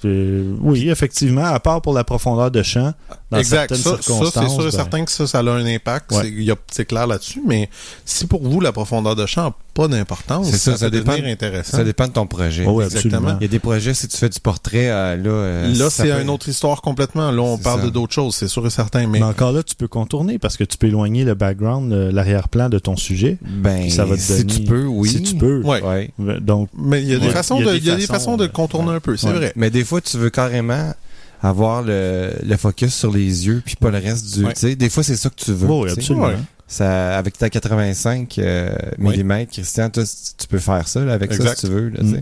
[0.06, 2.94] Euh, oui, effectivement, à part pour la profondeur de champ,
[3.30, 3.76] dans exact.
[3.76, 6.12] certaines Ça, c'est sûr et ben, certain que ça, ça a un impact.
[6.12, 6.34] Ouais.
[6.72, 7.42] C'est- clair là-dessus.
[7.46, 7.70] Mais
[8.06, 11.14] si pour vous, la profondeur de champ pas d'importance, C'est ça, ça, ça peut dépend-
[11.14, 11.78] intéressant.
[11.78, 12.66] Ça dépend de ton projet.
[12.68, 13.38] oh, oui, Exactement.
[13.40, 15.30] Il y a des projets, si tu fais du portrait, euh, là...
[15.30, 17.32] euh, Là, c'est peut- une autre histoire complètement.
[17.32, 17.86] Là, on parle ça.
[17.86, 19.08] de d'autres choses, c'est sûr et certain.
[19.08, 22.70] Mais Mais encore là, tu peux contourner parce que tu peux éloigner le background, l'arrière-plan
[22.70, 23.38] de ton sujet.
[23.42, 25.10] Ben, ça va te si tu peux, oui.
[25.10, 25.62] Si tu peux.
[25.64, 25.82] Ouais.
[25.82, 26.12] Ouais.
[26.42, 27.32] Donc, mais il y a des Ouais.
[27.34, 29.00] façons Il y a de, des il y a des façons, façons de contourner un
[29.00, 29.34] peu, c'est ouais.
[29.34, 29.54] vrai.
[29.56, 30.94] Mais des fois, tu veux carrément
[31.42, 34.46] avoir le, le focus sur les yeux, puis pas le reste du...
[34.46, 34.54] Ouais.
[34.54, 35.68] Tu sais, des fois, c'est ça que tu veux.
[35.68, 36.00] oui, tu sais.
[36.02, 36.32] absolument.
[36.72, 39.10] Ça, avec ta 85 euh, Oui.
[39.18, 41.50] mm, Christian, tu peux faire ça là, avec Exact.
[41.50, 41.90] ça si tu veux.
[41.90, 42.22] Là, Mm.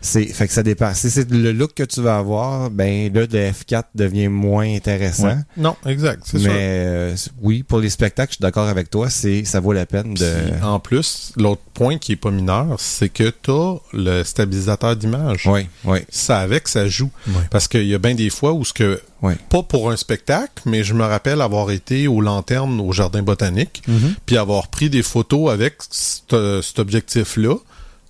[0.00, 0.92] C'est, fait que ça dépend.
[0.94, 5.28] Si c'est le look que tu vas avoir, ben là, le F4 devient moins intéressant.
[5.28, 5.36] Ouais.
[5.56, 9.44] Non, exact, c'est Mais euh, oui, pour les spectacles, je suis d'accord avec toi, c'est
[9.44, 10.32] ça vaut la peine de.
[10.62, 15.48] En plus, l'autre point qui est pas mineur, c'est que tu as le stabilisateur d'image.
[15.50, 16.00] Oui, oui.
[16.08, 17.10] Ça avec, ça joue.
[17.50, 19.36] Parce qu'il y a bien des fois où ce que, Ouais.
[19.48, 23.82] pas pour un spectacle, mais je me rappelle avoir été aux lanternes au jardin botanique,
[23.88, 24.14] Mhm.
[24.26, 27.54] puis avoir pris des photos avec cet objectif-là,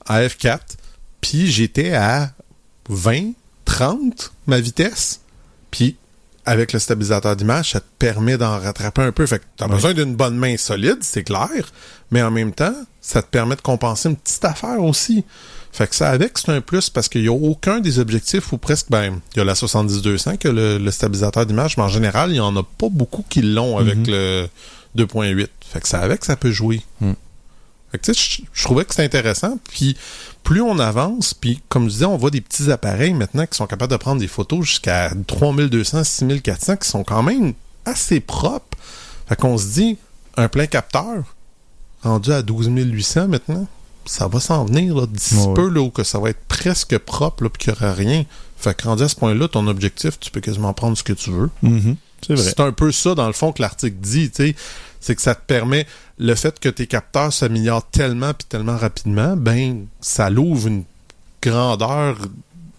[0.05, 0.59] à F4,
[1.21, 2.33] puis j'étais à
[2.89, 3.33] 20,
[3.65, 5.21] 30, ma vitesse,
[5.71, 5.97] puis
[6.45, 9.27] avec le stabilisateur d'image, ça te permet d'en rattraper un peu.
[9.27, 9.75] Fait que t'as Ouais.
[9.75, 11.49] besoin d'une bonne main solide, c'est clair,
[12.13, 15.25] mais en même temps, ça te permet de compenser une petite affaire aussi.
[15.73, 18.59] Fait que ça avec, c'est un plus parce qu'il y a aucun des objectifs ou
[18.59, 22.31] presque, ben, il y a la 70-200 que le, le stabilisateur d'image, mais en général,
[22.31, 24.07] il y en a pas beaucoup qui l'ont avec Mhm.
[24.07, 24.49] le
[24.97, 25.49] 2.8.
[25.73, 26.81] Fait que ça avec, ça peut jouer.
[27.01, 27.13] Mm.
[27.93, 29.59] Fait que tu sais, je trouvais que c'était intéressant.
[29.71, 29.97] Puis
[30.47, 33.67] plus on avance, puis comme je disais, on voit des petits appareils maintenant qui sont
[33.67, 37.53] capables de prendre des photos jusqu'à 3200, 6400 qui sont quand même
[37.85, 38.79] assez propres.
[39.29, 39.99] Fait qu'on se dit,
[40.37, 41.25] un plein capteur,
[42.05, 43.67] rendu à 12800 maintenant,
[44.05, 45.55] ça va s'en venir là, d'ici Ouais.
[45.55, 48.25] peu, là, où que ça va être presque propre, là, puis qu'il n'y aura rien.
[48.57, 51.31] Fait que rendu à ce point-là, ton objectif, tu peux quasiment prendre ce que tu
[51.33, 51.51] veux.
[51.63, 51.81] Mhm.
[51.81, 51.97] Vrai.
[52.37, 54.31] C'est un peu ça, dans le fond, que l'article dit.
[55.01, 55.87] C'est que ça te permet,
[56.19, 60.83] le fait que tes capteurs s'améliorent tellement puis tellement rapidement, ben, ça l'ouvre une
[61.43, 62.17] grandeur,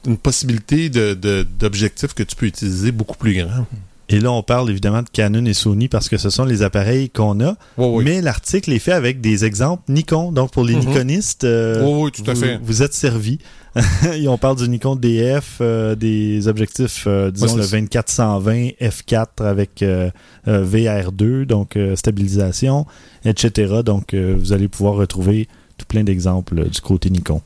[0.06, 3.66] une possibilité de, de- d'objectifs que tu peux utiliser beaucoup plus grand.
[4.10, 7.10] Et là, on parle évidemment de Canon et Sony parce que ce sont les appareils
[7.10, 7.56] qu'on a.
[7.78, 8.04] Oui, oui.
[8.06, 10.32] Mais l'article est fait avec des exemples Nikon.
[10.32, 10.86] Donc, pour les Mhm.
[10.86, 12.58] Nikonistes, euh, Oui, oui, tout à vous, fait.
[12.64, 13.40] vous êtes servis.
[14.16, 17.76] Et on parle du Nikon DF, euh, des objectifs, euh, disons, Ouais, le c'est ça.
[17.76, 20.10] 2420 F4 avec euh,
[20.48, 22.86] euh, VR2, donc stabilisation,
[23.26, 23.82] etc.
[23.84, 27.42] Donc, vous allez pouvoir retrouver tout plein d'exemples du côté Nikon.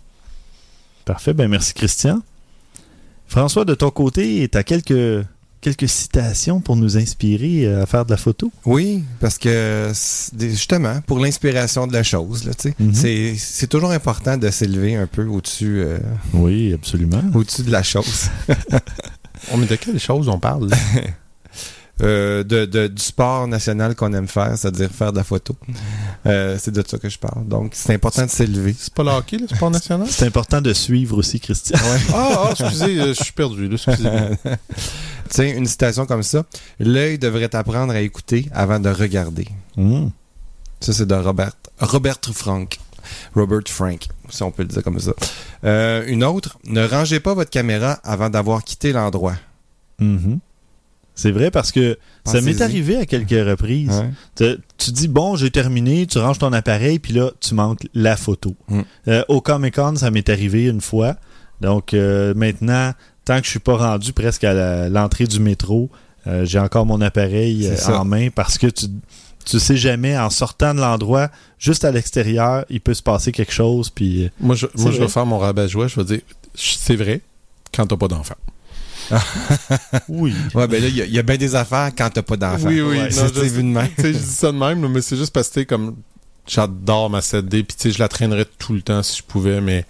[1.05, 1.33] Parfait.
[1.33, 2.21] Ben, merci, Christian.
[3.27, 5.25] François, de ton côté, tu as quelques,
[5.61, 8.51] quelques citations pour nous inspirer euh, à faire de la photo?
[8.65, 9.91] Oui, parce que
[10.39, 12.93] justement, pour l'inspiration de la chose, là, tu sais, Mhm.
[12.93, 15.99] c'est- c'est toujours important de s'élever un peu au-dessus euh,
[16.33, 17.21] Oui, absolument.
[17.33, 18.29] au-dessus de la chose.
[19.51, 20.69] Oh, mais de quelle chose on parle?
[22.03, 25.55] Euh, de, de- du sport national qu'on aime faire, c'est-à-dire faire de la photo.
[26.25, 27.47] Euh, c'est de ça que je parle.
[27.47, 28.75] Donc, c'est important de s'élever.
[28.77, 30.07] C'est pas le hockey, le sport national?
[30.09, 31.77] C'est important de suivre aussi, Christian.
[32.13, 33.69] Ah, ah, excusez, euh, je suis perdu.
[33.71, 34.29] Excusez-moi.
[35.29, 36.43] Tiens, une citation comme ça.
[36.79, 39.47] L'œil devrait apprendre à écouter avant de regarder.
[39.77, 40.07] Hmm.
[40.79, 42.79] Ça, c'est de Robert, Robert Frank.
[43.35, 45.11] Robert Frank, si on peut le dire comme ça.
[45.65, 46.57] Euh, une autre.
[46.65, 49.35] Ne rangez pas votre caméra avant d'avoir quitté l'endroit.
[49.99, 50.39] Mhm.
[51.15, 53.89] C'est vrai parce que ça m'est arrivé à quelques reprises.
[53.89, 54.09] Ouais.
[54.35, 58.15] Tu, tu dis, bon, j'ai terminé, tu ranges ton appareil, puis là, tu manques la
[58.15, 58.55] photo.
[58.69, 58.81] Mm.
[59.07, 61.15] Euh, au Comic Con, ça m'est arrivé une fois.
[61.59, 62.93] Donc euh, maintenant,
[63.25, 65.89] tant que je suis pas rendu presque à l'entrée du métro,
[66.27, 68.87] euh, j'ai encore mon appareil en main parce que tu
[69.43, 73.51] tu sais jamais, en sortant de l'endroit, juste à l'extérieur, il peut se passer quelque
[73.51, 74.29] chose, puis...
[74.39, 75.87] Moi, je, moi, je vais faire mon rabat-joie.
[75.87, 76.21] Je vais dire,
[76.53, 77.21] c'est vrai,
[77.73, 78.35] quand t'as pas d'enfant.
[80.09, 80.33] Oui.
[80.53, 82.37] Ouais, ben là, il y a- il y, a bien des affaires quand t'as pas
[82.37, 82.67] d'enfant.
[82.67, 83.89] Oui, oui, Ouais, non, je vu de même.
[83.97, 85.95] Tu je dis ça de même, mais c'est juste parce que, tu comme,
[86.47, 89.61] j'adore ma 7D, puis tu sais, je la traînerais tout le temps si je pouvais,
[89.61, 89.85] mais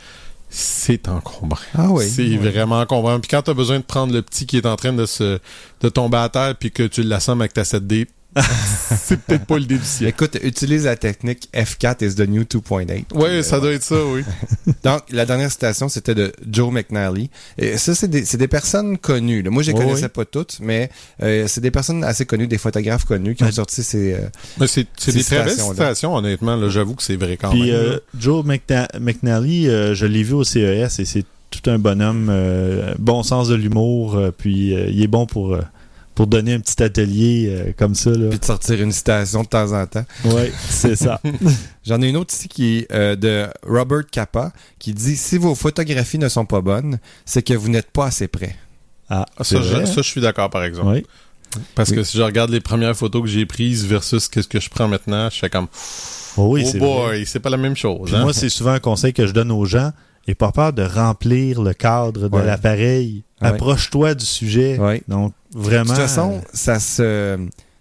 [0.49, 1.57] c'est encombrant.
[1.77, 2.07] Ah oui.
[2.09, 2.37] C'est Oui.
[2.37, 3.19] vraiment encombrant.
[3.19, 5.39] Puis quand t'as besoin de prendre le petit qui est en train de se
[5.81, 8.07] de tomber à terre, puis que tu l'assommes avec ta 7D,
[8.97, 10.09] c'est peut-être pas du ciel.
[10.09, 13.13] Écoute, utilise la technique F4 is the new 2.8.
[13.13, 14.23] Ouais, ça doit être ça, oui.
[14.83, 17.29] Donc, la dernière citation, c'était de Joe McNally.
[17.57, 19.41] Et ça, c'est des, personnes connues.
[19.41, 19.49] là.
[19.49, 20.09] Moi, je les Oui, connaissais oui.
[20.13, 20.89] pas toutes, mais
[21.21, 24.13] euh, c'est des personnes assez connues, des photographes connus qui ont sorti ces...
[24.13, 24.19] euh,
[24.59, 26.55] Mais c'est c'est Ces des très belles citations, honnêtement.
[26.55, 26.69] là.
[26.69, 27.71] J'avoue que c'est vrai quand Puis même.
[27.75, 27.99] euh.
[28.17, 32.93] Joe McNa- McNally, euh, je l'ai vu au CES et c'est tout un bonhomme, euh,
[32.97, 35.61] bon sens de l'humour, euh, puis euh, il est bon pour, euh,
[36.21, 38.11] pour donner un petit atelier euh, comme ça.
[38.11, 38.29] Là.
[38.29, 40.05] puis de sortir une citation de temps en temps.
[40.25, 41.19] Ouais, c'est ça.
[41.83, 45.55] J'en ai une autre ici qui est euh, de Robert Capa, qui dit «Si vos
[45.55, 48.55] photographies ne sont pas bonnes, c'est que vous n'êtes pas assez près.
[49.09, 50.89] Ah, Ah, ça, je, vrai, ça, je suis d'accord, par exemple.
[50.89, 51.05] Oui.
[51.73, 51.95] Parce Oui.
[51.95, 54.87] que si je regarde les premières photos que j'ai prises versus qu'est-ce que je prends
[54.87, 55.69] maintenant, je fais comme,
[56.37, 58.11] Oh oui, oh boy, c'est pas la même chose.
[58.11, 58.21] Puis hein?
[58.21, 59.91] moi, c'est souvent un conseil que je donne aux gens.
[60.27, 62.45] N'aie pas peur de remplir le cadre de Ouais.
[62.45, 63.23] l'appareil.
[63.41, 63.47] Ouais.
[63.49, 64.77] Approche-toi du sujet.
[64.79, 65.01] Ouais.
[65.07, 65.85] Donc, De vraiment.
[65.85, 67.39] toute façon, euh, ça se,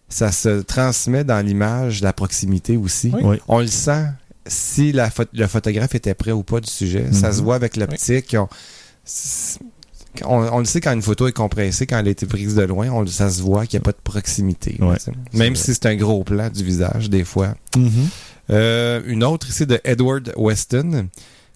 [0.08, 3.12] ça se transmet dans l'image, la proximité aussi.
[3.46, 4.06] On le sent
[4.46, 7.12] si la pho- le photographe était prêt ou pas du sujet.
[7.12, 7.34] Ça Mhm.
[7.34, 8.34] se voit avec l'optique.
[8.38, 8.48] On,
[9.04, 9.60] c'est-
[10.24, 12.62] on, on le sait quand une photo est compressée, quand elle a été prise de
[12.62, 14.76] loin, on, ça se voit qu'il n'y a pas de proximité.
[14.80, 14.96] Ouais.
[15.34, 17.54] Même si c'est un gros plan du visage, des fois.
[17.76, 18.08] Mhm.
[18.50, 21.06] Euh, une autre ici de Edward Weston.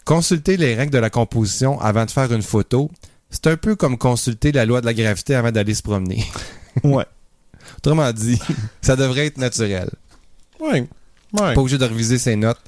[0.04, 2.90] Consulter les règles de la composition avant de faire une photo,
[3.30, 6.24] c'est un peu comme consulter la loi de la gravité avant d'aller se promener.
[6.82, 7.06] Ouais.
[7.78, 8.36] Autrement dit,
[8.82, 9.88] ça devrait être naturel.
[10.58, 10.88] Ouais.
[11.32, 11.54] Ouais.
[11.54, 12.60] Pas obligé de reviser ses notes.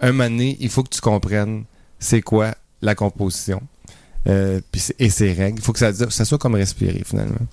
[0.00, 1.64] Un moment donné, il faut que tu comprennes
[1.98, 3.60] c'est quoi la composition
[4.26, 4.60] euh,
[4.98, 5.58] et ses règles.
[5.58, 7.46] Il faut que ça, ça soit comme respirer, finalement.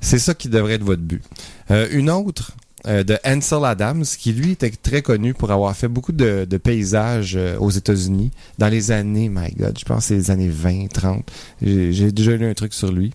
[0.00, 1.22] C'est ça qui devrait être votre but.
[1.70, 2.52] Euh, une autre
[2.88, 6.56] euh, de Ansel Adams, qui lui était très connu pour avoir fait beaucoup de, de
[6.56, 10.48] paysages euh, aux États-Unis dans les années, my God, je pense que c'est les années
[10.48, 11.30] 20, 30.
[11.62, 13.12] J'ai déjà lu un truc sur lui.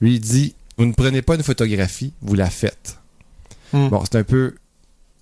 [0.00, 2.98] Lui, il dit Vous ne prenez pas une photographie, vous la faites.
[3.72, 3.88] Hmm.
[3.88, 4.54] Bon, c'est un peu.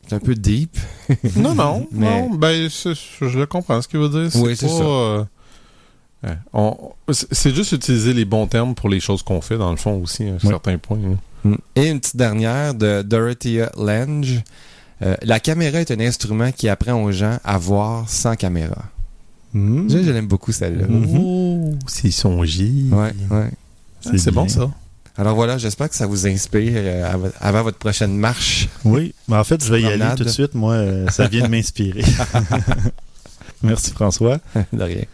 [0.06, 0.76] C'est un peu deep.
[1.36, 2.34] Non, non, Mais- non.
[2.34, 4.30] Ben, je le comprends ce qu'il veut dire.
[4.42, 4.74] Oui, c'est ça.
[4.82, 5.24] euh,
[6.24, 6.36] ouais,
[7.10, 10.24] c'est juste utiliser les bons termes pour les choses qu'on fait, dans le fond, aussi,
[10.28, 10.98] à un certain point.
[10.98, 11.16] hein.
[11.44, 11.54] Mm.
[11.76, 14.42] Et une petite dernière de Dorothea Lange.
[15.02, 18.84] Euh, la caméra est un instrument qui apprend aux gens à voir sans caméra.
[19.52, 19.90] Mhm.
[19.90, 20.86] Je, je l'aime beaucoup celle-là.
[20.88, 21.16] Mhm.
[21.18, 22.86] Oh, c'est songy.
[22.90, 23.50] Ouais, ouais.
[24.06, 24.70] Ah, C'est bon, ça.
[25.16, 28.68] Alors voilà, j'espère que ça vous inspire euh, av- avant votre prochaine marche.
[28.84, 30.54] Oui, mais en fait, je vais y aller tout de suite.
[30.54, 32.02] Moi, euh, ça vient de m'inspirer.
[33.62, 34.38] Merci François.
[34.72, 35.04] de rien.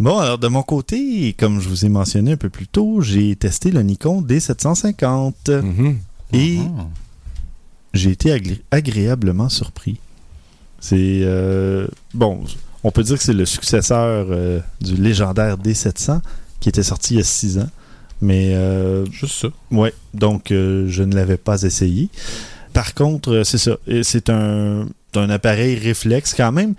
[0.00, 3.36] Bon, alors de mon côté, comme je vous ai mentionné un peu plus tôt, j'ai
[3.36, 5.98] testé le Nikon D750 Mhm.
[6.32, 6.86] et Mhm.
[7.92, 9.98] j'ai été agré- agréablement surpris.
[10.80, 12.40] C'est euh, bon,
[12.82, 16.20] on peut dire que c'est le successeur euh, du légendaire D700
[16.60, 17.68] qui était sorti il y a six ans.
[18.22, 19.48] Mais euh, Juste ça.
[19.70, 22.08] Ouais, donc euh, je ne l'avais pas essayé.
[22.72, 23.76] Par contre, c'est ça.
[24.02, 26.74] C'est un, un appareil réflexe quand même.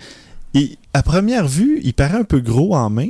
[0.54, 3.08] Et à première vue, il paraît un peu gros en main.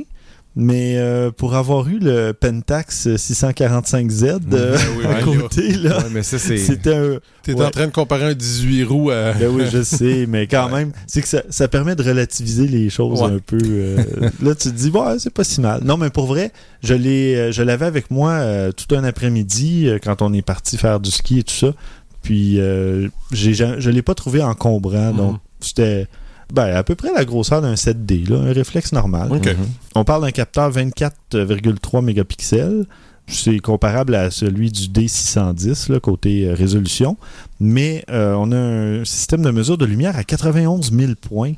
[0.55, 6.03] Mais euh, pour avoir eu le Pentax 645Z euh, oui, à oui, côté, là, Ouais,
[6.11, 6.57] mais ça, c'est.
[6.57, 7.65] c'était un, T'es Ouais.
[7.65, 9.33] en train de comparer un 18 roues à.
[9.33, 10.85] Ben oui, je sais, mais quand Ouais.
[10.85, 13.31] même, c'est que ça, ça permet de relativiser les choses Ouais.
[13.31, 13.57] un peu.
[13.63, 13.97] euh,
[14.43, 15.81] là, tu te dis, ouais, c'est pas si mal.
[15.83, 16.51] Non, mais pour vrai,
[16.83, 20.43] je l'ai, euh, je l'avais avec moi euh, tout un après-midi euh, quand on est
[20.43, 21.73] parti faire du ski et tout ça.
[22.21, 25.17] Puis, euh, j'ai, ja- je l'ai pas trouvé encombrant, Mhm.
[25.17, 26.07] donc c'était
[26.53, 29.29] ben, à peu près la grosseur d'un 7D, là, un réflexe normal.
[29.29, 29.55] Mhm.
[29.95, 32.85] On parle d'un capteur 24,3 mégapixels.
[33.25, 37.17] C'est comparable à celui du D610, là, côté euh, résolution.
[37.59, 41.53] Mais euh, on a un système de mesure de lumière à 91 000 points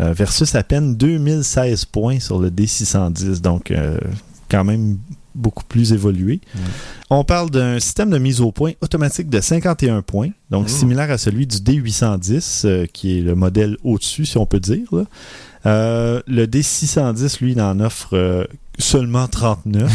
[0.00, 3.42] euh, versus à peine 2016 points sur le D610.
[3.42, 3.72] Donc,
[4.48, 4.96] quand même
[5.38, 6.40] beaucoup plus évolué.
[7.10, 10.68] On parle d'un système de mise au point automatique de 51 points, donc Mm.
[10.68, 14.86] similaire à celui du D810, euh, qui est le modèle au-dessus, si on peut dire.
[14.92, 15.04] là.
[15.66, 18.44] Euh, le D610, lui, il en offre euh,
[18.78, 19.90] seulement 39,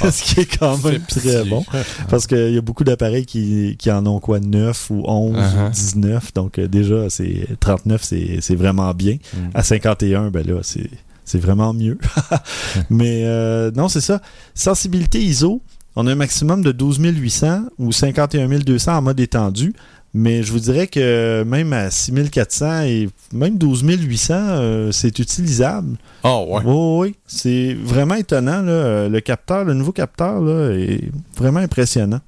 [0.10, 1.62] ce qui est quand même très bon.
[2.08, 5.38] Parce qu'il y a beaucoup d'appareils qui, qui en ont quoi 9 ou 11 ou
[5.38, 5.70] Uh-huh.
[5.70, 6.32] 19.
[6.34, 9.18] Donc déjà, c'est 39, c'est vraiment bien.
[9.34, 9.38] Mm.
[9.54, 10.88] À 51, ben là, c'est
[11.28, 11.98] c'est vraiment mieux.
[12.90, 14.20] Mais euh, non, c'est ça.
[14.54, 15.60] Sensibilité ISO,
[15.94, 19.74] on a un maximum de 12 800 ou 51 200 en mode étendu.
[20.14, 25.98] Mais je vous dirais que même à 6400 et même 12 800, euh, c'est utilisable.
[26.24, 26.62] Ah ouais.
[26.64, 28.62] Oui, oui, c'est vraiment étonnant.
[28.62, 28.72] Là.
[28.72, 32.20] Euh, Le capteur, le nouveau capteur là, est vraiment impressionnant.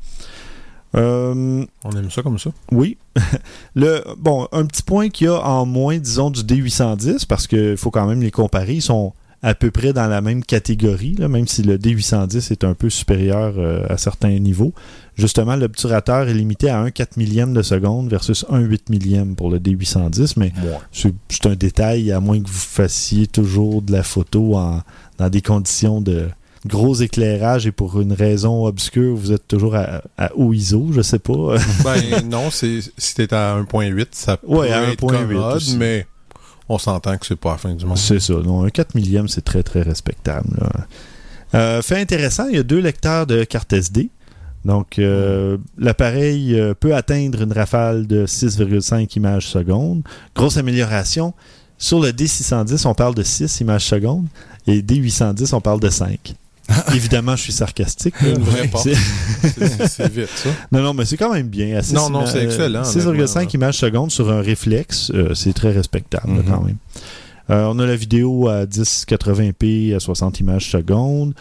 [0.97, 2.51] Euh, On aime ça comme ça.
[2.73, 2.97] oui.
[3.75, 7.77] le, bon, un petit point qu'il y a en moins, disons, du D810, parce qu'il
[7.77, 8.75] faut quand même les comparer.
[8.75, 12.65] Ils sont à peu près dans la même catégorie, là, même si le D810 est
[12.65, 14.75] un peu supérieur euh, à certains niveaux.
[15.17, 19.51] Justement, l'obturateur est limité à 1 4 millième de seconde versus 1 8 millième pour
[19.51, 20.53] le D810, mais
[20.93, 24.83] c'est c'est un détail, à moins que vous fassiez toujours de la photo en,
[25.19, 26.29] dans des conditions de
[26.67, 31.01] gros éclairage et pour une raison obscure, vous êtes toujours à, à haut ISO, je
[31.03, 31.57] sais pas.
[31.85, 32.83] Ben non, si
[33.15, 35.77] t'es à 1.8, ça peut Ouais, à être 1.8 commode, aussi.
[35.77, 36.07] mais
[36.69, 37.97] on s'entend que c'est pas la fin du monde.
[37.99, 38.35] C'est ça.
[38.35, 40.49] Non, un 4 millième, c'est très, très respectable.
[40.61, 40.71] là.
[41.53, 44.11] Euh, fait intéressant, il y a deux lecteurs de carte SD.
[44.65, 50.03] Donc, euh, l'appareil euh, peut atteindre une rafale de 6,5 images secondes.
[50.37, 51.33] Grosse amélioration.
[51.79, 54.27] Sur le D610, on parle de 6 images secondes.
[54.67, 56.35] Et D810, on parle de 5.
[56.95, 58.21] Évidemment, je suis sarcastique.
[58.23, 58.29] là.
[58.31, 58.89] Une vraie porte.
[58.89, 60.51] C'est- vite, ça.
[60.73, 61.81] Non, non, mais c'est quand même bien.
[61.93, 66.31] Non, non, c'est excellent, 6,5 honnêtement, images secondes sur un réflexe, euh, c'est très respectable
[66.33, 66.45] Mhm.
[66.49, 66.77] quand même.
[67.51, 71.35] Euh, on a la vidéo à 1080p à 60 images secondes.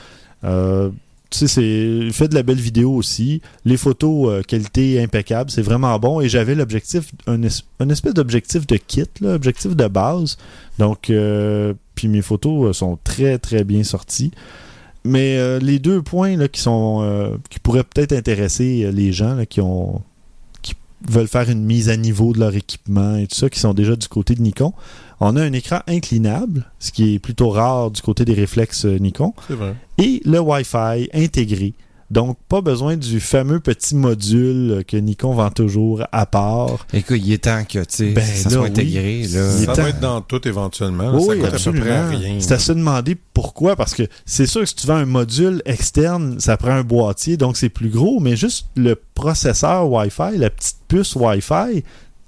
[0.43, 0.89] Euh,
[1.29, 1.61] tu sais, c'est
[2.07, 3.41] il fait de la belle vidéo aussi.
[3.63, 6.21] Les photos, euh, qualité impeccable, c'est vraiment bon.
[6.21, 10.37] Et j'avais l'objectif, un, es- un espèce d'objectif de kit, là, objectif de base.
[10.79, 14.31] Donc, euh, puis mes photos euh, sont très, très bien sorties.
[15.05, 19.11] Mais euh, les deux points là, qui sont euh, qui pourraient peut-être intéresser euh, les
[19.13, 20.01] gens là, qui ont
[20.61, 20.73] qui
[21.07, 23.95] veulent faire une mise à niveau de leur équipement et tout ça, qui sont déjà
[23.95, 24.73] du côté de Nikon.
[25.21, 29.33] On a un écran inclinable, ce qui est plutôt rare du côté des réflexes Nikon,
[29.47, 29.75] C'est vrai.
[29.97, 31.73] et le Wi-Fi intégré.
[32.11, 36.87] Donc, pas besoin du fameux petit module euh, que Nikon vend toujours à part.
[36.91, 38.69] Écoute, il est temps que, tu sais, Ben ça là, soit oui.
[38.69, 39.53] intégré, là.
[39.57, 39.81] Il est Ça temps.
[39.83, 41.11] va être dans tout éventuellement.
[41.11, 41.17] là.
[41.19, 42.35] Oui, ça coûte à peu près rien.
[42.39, 45.61] C'est à se demander pourquoi, parce que c'est sûr que si tu vends un module
[45.65, 50.49] externe, ça prend un boîtier, donc c'est plus gros, mais juste le processeur Wi-Fi, la
[50.49, 51.83] petite puce Wi-Fi,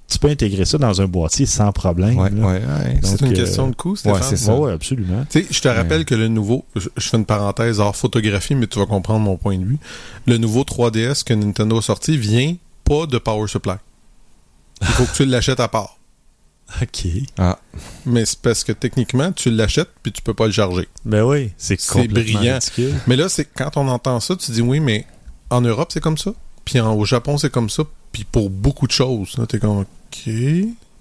[0.08, 2.18] tu peux intégrer ça dans un boîtier sans problème.
[2.18, 2.46] Ouais, là.
[2.46, 3.00] ouais, ouais.
[3.02, 4.20] C'est une euh, question de coût, Stéphane.
[4.20, 4.52] ouais, c'est ça.
[4.72, 5.24] Absolument.
[5.30, 8.54] Tu sais, je te rappelle que le nouveau, je, je fais une parenthèse hors photographie,
[8.54, 9.78] mais tu vas comprendre mon point de vue.
[10.26, 13.76] Le nouveau 3DS que Nintendo a sorti vient pas de Power Supply.
[14.82, 15.98] Il faut que tu l'achètes à part.
[16.82, 17.06] OK.
[17.38, 17.58] Ah,
[18.06, 20.88] Mais c'est parce que techniquement, tu l'achètes puis tu peux pas le charger.
[21.04, 22.54] Ben oui, c'est C'est complètement brillant.
[22.54, 22.94] ridicule.
[23.06, 25.06] Mais là, c'est quand on entend ça, tu dis oui, mais
[25.50, 26.32] en Europe, c'est comme ça?
[26.64, 27.82] Puis en- au Japon, c'est comme ça.
[28.12, 29.34] Puis pour beaucoup de choses.
[29.48, 30.32] T'es comme, OK.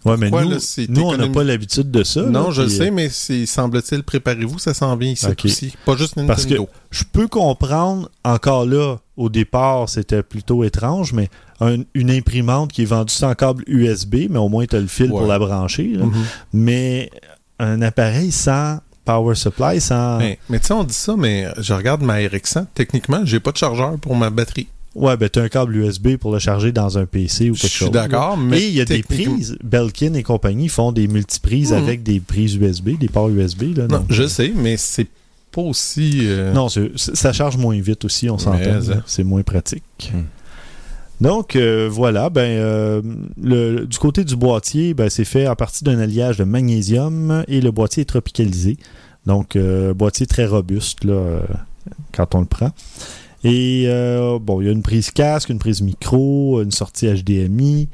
[0.04, 0.58] Ouais, mais nous, là,
[0.90, 2.24] nous on n'a pas l'habitude de ça.
[2.24, 5.74] non, là, je le sais, mais c'est, semble-t-il, préparez-vous, ça s'en vient ici aussi.
[5.86, 6.28] Pas juste Nintendo.
[6.34, 6.56] Parce que
[6.90, 12.82] je peux comprendre, encore là, au départ, c'était plutôt étrange, mais un- une imprimante qui
[12.82, 15.20] est vendue sans câble USB, mais au moins tu as le fil Ouais.
[15.20, 15.84] pour la brancher.
[15.96, 16.12] Mhm.
[16.54, 17.12] Mais
[17.60, 20.18] un appareil sans power supply, sans.
[20.18, 22.66] Mais, mais tu sais, on dit ça, mais je regarde ma RX100.
[22.74, 24.68] Techniquement, j'ai pas de chargeur pour ma batterie.
[24.94, 27.62] Ouais, ben tu as un câble USB pour le charger dans un PC ou Je
[27.62, 27.92] quelque suis chose.
[27.92, 28.44] d'accord, là.
[28.44, 28.62] mais.
[28.62, 29.58] Et il y a des prises.
[29.64, 31.78] Belkin et compagnie font des multiprises Mhm.
[31.78, 33.78] avec des prises USB, des ports USB.
[33.78, 35.08] Là, Non, donc, je sais, mais c'est
[35.52, 36.20] pas aussi.
[36.24, 36.68] euh, Non,
[36.98, 38.58] ça charge moins vite aussi, on s'entend.
[38.70, 39.02] Hein.
[39.06, 39.84] C'est moins pratique.
[40.14, 40.24] Hmm.
[41.24, 43.02] Donc, euh, voilà, ben, euh,
[43.42, 47.62] le, du côté du boîtier, ben, c'est fait à partir d'un alliage de magnésium et
[47.62, 48.76] le boîtier est tropicalisé.
[49.26, 49.56] Donc,
[49.96, 51.42] boîtier très robuste là,
[52.12, 52.72] quand on le prend.
[53.44, 57.90] Et euh, bon, il y a une prise casque, une prise micro, une sortie HDMI.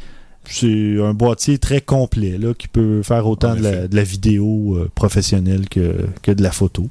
[0.50, 4.90] C'est un boîtier très complet là, qui peut faire autant la, de la vidéo euh,
[4.96, 6.90] professionnelle que, que de la photo.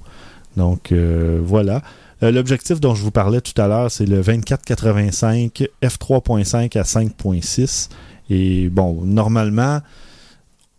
[0.57, 1.82] Donc euh, voilà.
[2.22, 7.88] Euh, L'objectif dont je vous parlais tout à l'heure, c'est le 24-85 f3.5 à 5.6.
[8.28, 9.80] Et bon, normalement,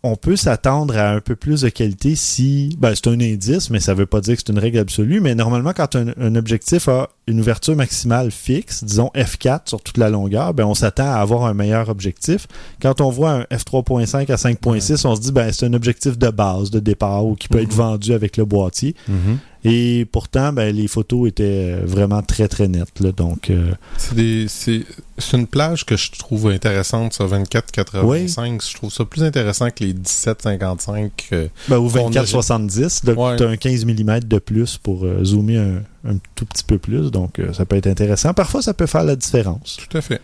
[0.04, 2.76] on peut s'attendre à un peu plus de qualité si.
[2.78, 5.20] Ben, c'est un indice, mais ça ne veut pas dire que c'est une règle absolue.
[5.20, 9.98] Mais normalement, quand un, un objectif a une ouverture maximale fixe, disons F4 sur toute
[9.98, 12.46] la longueur, ben, on s'attend à avoir un meilleur objectif.
[12.80, 16.28] Quand on voit un F3.5 à 5.6, on se dit ben, c'est un objectif de
[16.28, 18.94] base, de départ, ou qui peut être vendu avec le boîtier.
[19.08, 19.38] Mhm.
[19.64, 23.00] Et pourtant, ben, les photos étaient euh, vraiment très très nettes.
[23.00, 23.10] là.
[23.10, 28.62] donc, euh, C'est une plage que je trouve intéressante, ça, 24-85.
[28.70, 31.10] Je trouve ça plus intéressant que les 17-55.
[31.32, 33.36] euh, ben, a- 24-70, donc Ouais.
[33.36, 35.82] tu as un 15 mm de plus pour euh, zoomer un,
[36.12, 37.10] un tout petit peu plus.
[37.10, 38.32] Donc, ça peut être intéressant.
[38.34, 39.76] Parfois, ça peut faire la différence.
[39.88, 40.20] tout à fait.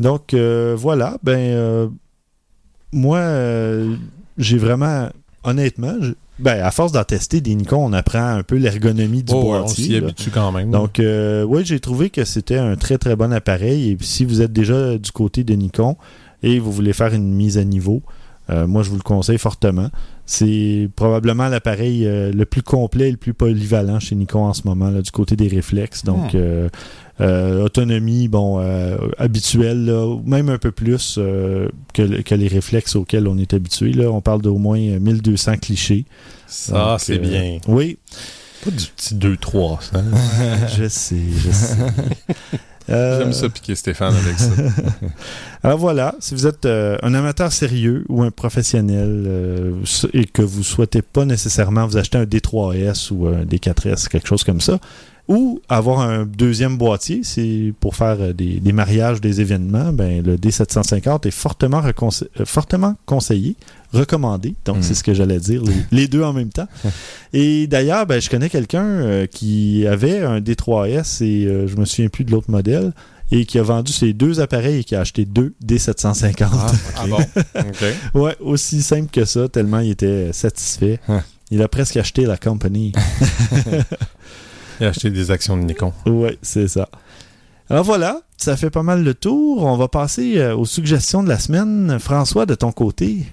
[0.00, 1.18] Donc, voilà.
[1.22, 1.90] Ben,
[2.92, 3.20] moi,
[4.38, 5.10] j'ai vraiment,
[5.44, 5.94] honnêtement,
[6.38, 9.66] ben, à force d'en tester des Nikon, on apprend un peu l'ergonomie du Oh, on
[9.66, 10.70] s'y habitue quand même.
[10.70, 13.90] Donc, euh, oui, j'ai trouvé que c'était un très très bon appareil.
[13.90, 15.96] Et puis, si vous êtes déjà du côté de Nikon
[16.42, 18.02] et vous voulez faire une mise à niveau,
[18.50, 19.90] euh, moi je vous le conseille fortement.
[20.28, 24.62] C'est probablement l'appareil euh, le plus complet et le plus polyvalent chez Nikon en ce
[24.64, 26.02] moment, là, du côté des réflexes.
[26.04, 26.36] Donc, Hmm.
[26.36, 26.68] euh,
[27.20, 32.48] euh, autonomie, bon, euh, habituelle, là, même un peu plus euh, que, le- que les
[32.48, 33.92] réflexes auxquels on est habitué.
[33.92, 34.10] Là.
[34.10, 36.04] On parle d'au moins euh, 1200 clichés.
[36.48, 37.58] ça, c'est euh, bien.
[37.68, 37.96] Oui,
[38.64, 40.02] Pas du petit 2-3, ça.
[40.76, 41.76] je sais, je sais.
[42.88, 44.50] Euh, J'aime ça piquer Stéphane avec ça.
[45.62, 49.72] Alors voilà, si vous êtes euh, un amateur sérieux ou un professionnel euh,
[50.12, 54.44] et que vous souhaitez pas nécessairement vous acheter un D3S ou un D4S, quelque chose
[54.44, 54.78] comme ça,
[55.28, 60.22] ou avoir un deuxième boîtier, c'est pour faire euh, des, des mariages, des événements, ben
[60.24, 63.56] le D750 est fortement, euh, fortement conseillé,
[63.92, 64.54] recommandé.
[64.64, 64.82] Donc Mm.
[64.82, 66.68] c'est ce que j'allais dire, les, les deux en même temps.
[67.32, 71.84] Et d'ailleurs, ben, je connais quelqu'un euh, qui avait un D3S et euh, je me
[71.84, 72.92] souviens plus de l'autre modèle
[73.32, 76.44] et qui a vendu ses deux appareils et qui a acheté deux D750.
[76.96, 77.18] Ah bon?
[77.56, 77.84] OK.
[78.14, 81.00] Ouais, aussi simple que ça, tellement il était satisfait.
[81.08, 81.22] Hein.
[81.50, 82.92] Il a presque acheté la compagnie.
[84.80, 85.92] Il a acheté des actions de Nikon.
[86.06, 86.88] ouais, c'est ça.
[87.68, 89.64] Alors voilà, ça fait pas mal le tour.
[89.64, 91.98] On va passer euh, aux suggestions de la semaine.
[91.98, 93.24] François, de ton côté.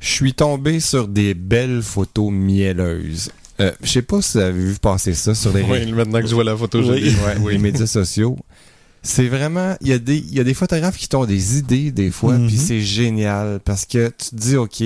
[0.00, 3.30] Je suis tombé sur des belles photos mielleuses.
[3.60, 6.26] Euh, je sais pas si vous avez vu passer ça sur les, Oui, maintenant que
[6.26, 7.00] je vois la photo, je Oui.
[7.02, 7.16] dis.
[7.42, 8.36] ouais, les médias sociaux.
[9.02, 11.92] C'est vraiment, il y, a des- il y a des photographes qui ont des idées
[11.92, 12.48] des fois, Mhm.
[12.48, 14.82] puis c'est génial parce que tu te dis, OK,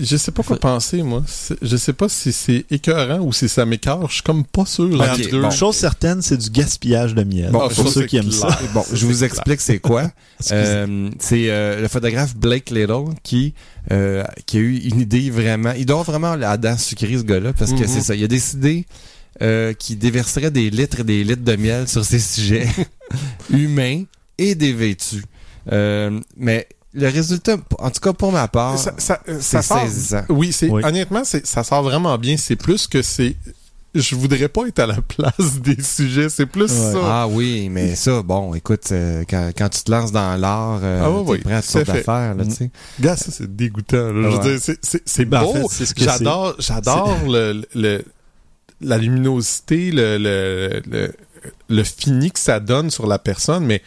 [0.00, 1.24] Je sais pas quoi penser, moi.
[1.62, 4.06] Je sais pas si c'est écœurant ou si ça m'écœure.
[4.08, 4.84] Je suis comme pas sûr.
[4.94, 5.40] Ok, entre deux.
[5.42, 5.50] bon.
[5.50, 7.50] Chose certaine, c'est du gaspillage de miel.
[7.50, 8.50] Bon, pour ça, ceux qui aiment clair.
[8.50, 8.58] ça.
[8.74, 10.10] Bon, je vous explique c'est quoi.
[10.52, 13.54] Euh, c'est euh, le photographe Blake Little qui
[13.90, 15.72] euh, qui a eu une idée vraiment.
[15.76, 17.88] Il doit vraiment la dent sucrée ce gars-là parce que Mhm.
[17.88, 18.14] c'est ça.
[18.14, 18.86] Il a décidé
[19.42, 22.68] euh, qu'il déverserait des litres et des litres de miel sur ses sujets
[23.50, 24.04] humains
[24.38, 25.24] et dévêtus.
[25.72, 29.80] Euh, mais le résultat, en tout cas pour ma part, Ça, ça, euh, ça sort-
[29.82, 30.22] saisissant.
[30.28, 30.82] Oui, c'est Oui.
[30.84, 32.36] honnêtement, ça sort vraiment bien.
[32.36, 33.36] C'est plus que c'est.
[33.94, 36.28] Je voudrais pas être à la place des sujets.
[36.28, 36.92] C'est plus Ouais.
[36.92, 36.98] ça.
[37.04, 41.02] Ah oui, mais ça, bon, écoute, euh, quand, quand tu te lances dans l'art, euh,
[41.04, 42.48] Ah ouais, prêt à toutes sortes d'affaires, là, Mm.
[42.48, 42.70] tu sais.
[43.00, 44.12] Gars, ça c'est dégoûtant.
[44.12, 44.30] là.
[44.30, 44.56] Je veux Ouais.
[44.58, 45.68] dire, c'est- en beau.
[45.68, 48.04] fait, ce J'adore, j'adore le, le
[48.80, 51.12] la luminosité, le, le, le
[51.70, 53.82] le fini que ça donne sur la personne, mais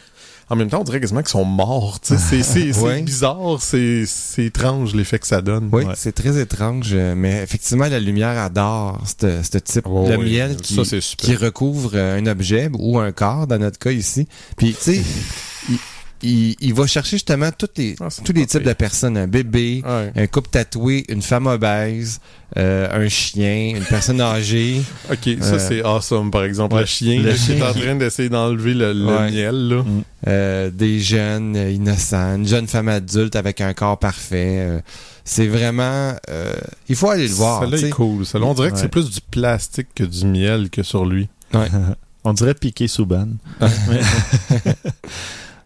[0.52, 1.98] en même temps, on dirait quasiment qu'ils sont morts.
[2.02, 3.00] C'est c'est- c'est Ouais.
[3.02, 5.70] bizarre, c'est c'est étrange l'effet que ça donne.
[5.72, 5.94] Oui, Ouais.
[5.96, 10.32] c'est très étrange, euh, mais effectivement, la lumière adore ce type Oh, de oui.
[10.32, 14.28] miel qui, Ça, qui recouvre euh, un objet ou un corps, dans notre cas ici.
[14.58, 15.02] Puis, tu sais,
[16.22, 19.16] il, va chercher justement toutes les, Ah, tous les types de personnes.
[19.16, 20.12] Un bébé, Ouais.
[20.14, 22.20] un couple tatoué, une femme obèse,
[22.56, 24.82] euh, un chien, une personne âgée.
[25.10, 26.74] Ok, ça Euh, c'est awesome, par exemple.
[26.74, 29.30] ouais, le chien le qui est chien en train d'essayer d'enlever le, le Ouais.
[29.30, 29.68] miel.
[29.68, 29.84] Là.
[30.28, 34.58] euh, des jeunes euh, innocents, une jeune femme adulte avec un corps parfait.
[34.60, 34.80] euh,
[35.24, 36.14] c'est vraiment...
[36.30, 36.52] euh,
[36.88, 37.68] il faut aller le voir.
[37.68, 38.24] Tu est cool.
[38.34, 41.28] On dirait que c'est plus du plastique que du miel que sur lui.
[42.24, 43.26] On dirait piquer Souban.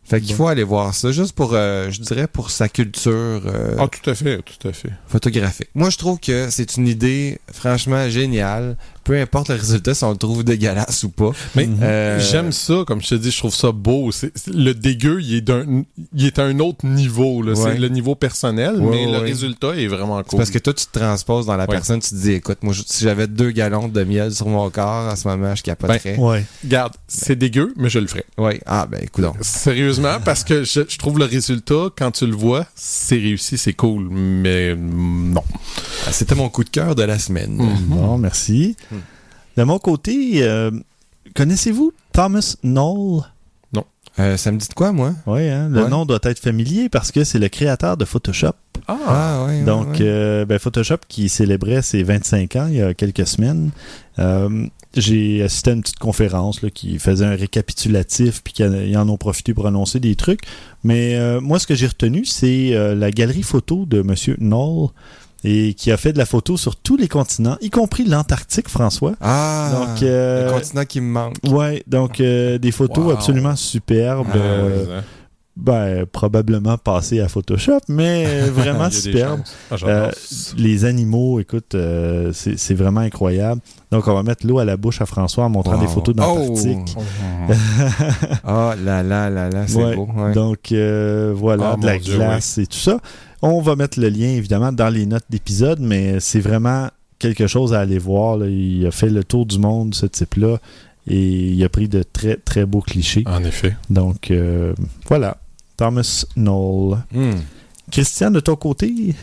[0.09, 3.75] Fait qu'il faut aller voir ça, juste pour, euh, je dirais, pour sa culture euh,
[3.79, 4.91] Ah, tout à fait, tout à fait.
[5.09, 5.69] photographique.
[5.75, 8.77] Moi, je trouve que c'est une idée franchement géniale
[9.07, 11.31] peu importe le résultat, si on le trouve dégueulasse ou pas.
[11.55, 14.11] Mais Euh, j'aime ça, comme je te dis, je trouve ça beau.
[14.11, 15.85] C'est- le dégueu, il est, d'un,
[16.15, 17.41] il est à un autre niveau.
[17.43, 17.53] Là.
[17.53, 17.73] Ouais.
[17.73, 19.25] C'est le niveau personnel, Ouais, mais ouais, le ouais.
[19.31, 20.37] résultat est vraiment C'est cool.
[20.39, 21.71] parce que toi, tu te transposes dans la Ouais.
[21.71, 24.69] personne, tu te dis, écoute, moi, je- si j'avais deux gallons de miel sur mon
[24.71, 26.17] corps, en ce moment, je capoterais.
[26.19, 26.45] Ouais.
[26.65, 28.25] Regarde, c'est dégueu, mais je le ferai.
[28.39, 28.61] ouais.
[28.67, 29.37] Ah, ben, écoute donc.
[29.41, 33.73] Sérieusement, parce que je, je trouve le résultat, quand tu le vois, c'est réussi, c'est
[33.75, 35.45] cool, mais non.
[36.07, 37.57] Ah, C'était mon coup de cœur de la semaine.
[37.87, 38.77] Bon, merci.
[39.57, 40.71] De mon côté, euh,
[41.35, 43.23] connaissez-vous Thomas Knoll?
[44.19, 45.13] Euh, ça me dit de quoi, moi?
[45.27, 45.91] Oui, hein, le Ouais.
[45.91, 48.53] nom doit être familier parce que c'est le créateur de Photoshop.
[48.89, 49.59] Ah, ouais.
[49.59, 49.97] ouais, Donc, ouais.
[50.01, 53.73] euh, ben, Photoshop qui célébrait ses 25 ans il y a quelques semaines.
[54.19, 59.07] Euh, j'ai assisté à une petite conférence là, qui faisait un récapitulatif puis qu'ils en
[59.11, 60.41] ont profité pour annoncer des trucs.
[60.83, 64.89] Mais euh, moi, ce que j'ai retenu, c'est euh, la galerie photo de Monsieur Knoll
[65.49, 69.14] et qui a fait de la photo sur tous les continents, y compris l'Antarctique, François.
[69.20, 71.36] Ah, Donc, euh, le continent qui me manque.
[71.47, 73.11] Ouais, donc euh, des photos Wow.
[73.12, 74.26] absolument superbes.
[74.32, 75.01] Ah, euh,
[75.59, 79.55] ben, probablement passées à Photoshop, mais vraiment chances.
[79.70, 80.11] Ah, Euh,
[80.59, 83.62] les animaux, écoute, euh, c'est vraiment incroyable.
[83.90, 86.94] Donc, on va mettre l'eau à la bouche à François en montrant des photos d'Antarctique.
[86.99, 87.01] Oh
[88.44, 89.97] Ah, là, là, là, là, c'est Ouais.
[89.97, 90.09] beau.
[90.14, 90.32] ouais.
[90.32, 92.99] Donc, euh, voilà, Oh, de la glace et tout ça.
[93.49, 96.88] On va mettre le lien, évidemment, dans les notes d'épisode, mais c'est vraiment
[97.18, 98.36] quelque chose à aller voir.
[98.38, 98.47] là.
[98.47, 100.59] Il a fait le tour du monde, ce type-là,
[101.07, 103.22] et il a pris de très, très beaux clichés.
[103.26, 103.76] En effet.
[103.90, 104.74] Donc, euh,
[105.09, 105.36] voilà.
[105.76, 106.99] Thomas Knoll.
[107.12, 107.32] Hmm.
[107.90, 109.14] Christian, de ton côté?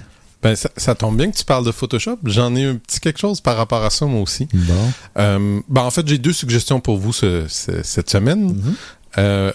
[0.42, 2.18] Ben, ça, ça tombe bien que tu parles de Photoshop.
[2.26, 4.48] J'en ai un petit quelque chose par rapport à ça, moi aussi.
[4.54, 4.92] Bon.
[5.18, 8.54] Euh, ben, en fait, j'ai deux suggestions pour vous ce- ce- cette semaine.
[8.54, 8.76] Mhm.
[9.18, 9.52] Euh,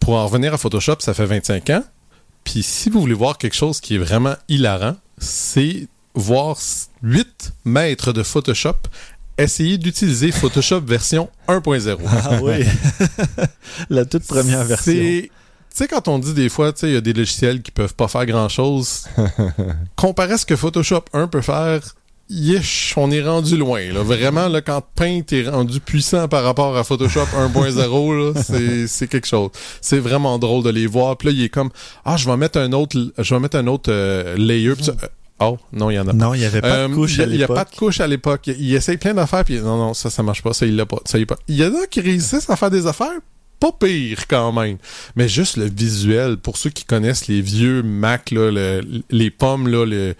[0.00, 1.82] pour en revenir à Photoshop, ça fait 25 ans.
[2.50, 6.56] Puis si vous voulez voir quelque chose qui est vraiment hilarant, c'est voir
[7.02, 8.76] 8 maîtres de Photoshop
[9.36, 11.98] essayer d'utiliser Photoshop version 1.0.
[12.06, 12.64] Ah oui.
[13.90, 14.94] la toute première version.
[14.94, 15.30] Tu
[15.68, 17.94] sais, quand on dit des fois, tu sais, il y a des logiciels qui peuvent
[17.94, 19.04] pas faire grand-chose,
[19.96, 21.82] comparé à ce que Photoshop 1 peut faire,
[22.30, 23.80] yesh, on est rendu loin.
[23.92, 24.02] Là.
[24.02, 29.06] Vraiment, là, quand Paint est rendu puissant par rapport à Photoshop 1.0, là, c'est- c'est
[29.08, 29.50] quelque chose.
[29.80, 31.16] C'est vraiment drôle de les voir.
[31.16, 31.70] Puis là, il est comme,
[32.04, 34.74] ah, je vais mettre un autre, je vais mettre un autre euh, layer.
[34.74, 35.06] Puis ça- euh,
[35.40, 36.12] oh, non, il y en a pas.
[36.12, 37.54] Non, il n'y avait pas Euh, de couche y a- à Il n'y a pas
[37.54, 37.72] l'époque.
[37.72, 38.40] de couche à l'époque.
[38.46, 40.86] Il, il essaye plein d'affaires, puis non, non, ça, ça marche pas, ça, il l'a
[40.86, 41.36] pas, ça, il pas.
[41.48, 43.12] Il y en a qui réussissent à faire des affaires
[43.60, 44.76] pas pire quand même.
[45.16, 49.66] Mais juste le visuel, pour ceux qui connaissent les vieux Mac, là, le- les pommes,
[49.66, 50.14] là, le,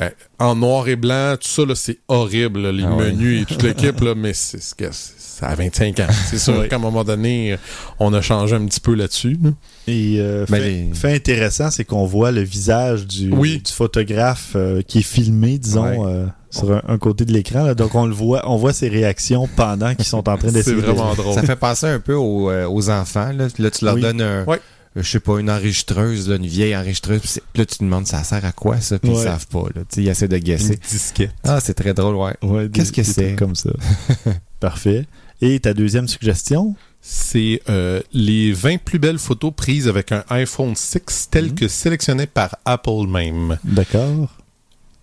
[0.00, 3.12] euh, en noir et blanc, tout ça, là, c'est horrible, là, les Ah ouais.
[3.12, 6.06] menus et toute l'équipe, là, mais c'est, c'est, ça a 25 ans.
[6.30, 7.56] C'est sûr qu'à un moment donné,
[7.98, 9.38] on a changé un petit peu là-dessus.
[9.42, 9.50] là.
[9.86, 13.60] Et euh, Mais fait, les- fait intéressant, c'est qu'on voit le visage du, Oui.
[13.64, 16.10] du photographe euh, qui est filmé, disons, Ouais.
[16.12, 17.74] euh, sur un, un côté de l'écran.
[17.74, 20.76] Donc on le voit, on voit ses réactions pendant qu'ils sont en train C'est d'essayer.
[20.76, 21.34] de- vraiment drôle.
[21.34, 23.32] Ça fait penser un peu aux, euh, aux enfants.
[23.32, 24.00] Là, Là, tu leur Oui.
[24.00, 24.60] donnes un, Ouais.
[24.96, 27.20] Euh, je sais pas, une enregistreuse, là, une vieille enregistreuse.
[27.20, 29.16] Puis là, tu te demandes ça sert à quoi ça, puis Ouais.
[29.16, 29.64] ils savent pas.
[29.74, 29.82] Là.
[29.88, 30.74] Tu sais, Ils essaient de guesser.
[30.74, 31.32] Une disquette.
[31.44, 32.68] Ah, c'est très drôle, ouais.
[32.72, 33.34] Qu'est-ce que c'est?
[33.36, 33.70] comme ça.
[34.60, 35.06] Parfait.
[35.40, 36.74] Et ta deuxième suggestion?
[37.08, 41.54] c'est euh, les 20 plus belles photos prises avec un iPhone 6 tel Mhm.
[41.54, 43.58] que sélectionné par Apple même.
[43.62, 44.34] D'accord.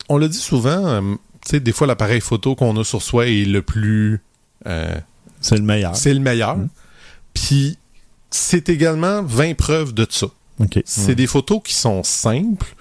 [0.09, 1.01] On le dit souvent, euh,
[1.45, 4.19] tu sais, des fois l'appareil photo qu'on a sur soi est le plus...
[4.67, 4.93] euh,
[5.39, 5.95] C'est le meilleur.
[5.95, 6.57] c'est le meilleur.
[6.57, 6.67] Mhm.
[7.33, 7.77] Puis
[8.35, 10.27] c'est également 20 preuves de ça.
[10.85, 12.75] C'est des photos qui sont simples.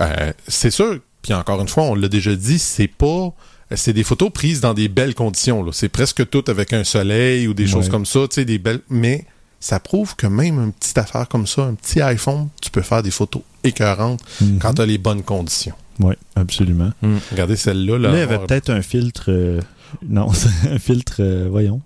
[0.00, 3.32] Euh, c'est sûr, puis encore une fois, on l'a déjà dit, c'est pas...
[3.74, 5.66] C'est des photos prises dans des belles conditions.
[5.72, 7.68] C'est presque tout avec un soleil ou des Ouais.
[7.70, 8.80] choses comme ça, tu sais, des belles...
[8.90, 9.24] Mais
[9.58, 13.02] ça prouve que même une petite affaire comme ça, un petit iPhone, tu peux faire
[13.02, 14.58] des photos écœurantes Mhm.
[14.60, 15.74] quand tu as les bonnes conditions.
[15.98, 16.92] Oui, absolument.
[17.32, 17.98] Regardez celle-là.
[17.98, 19.24] Là, Là, il y avait peut-être un filtre...
[19.28, 19.60] euh,
[20.08, 20.28] Non,
[20.70, 21.80] un filtre, euh, voyons.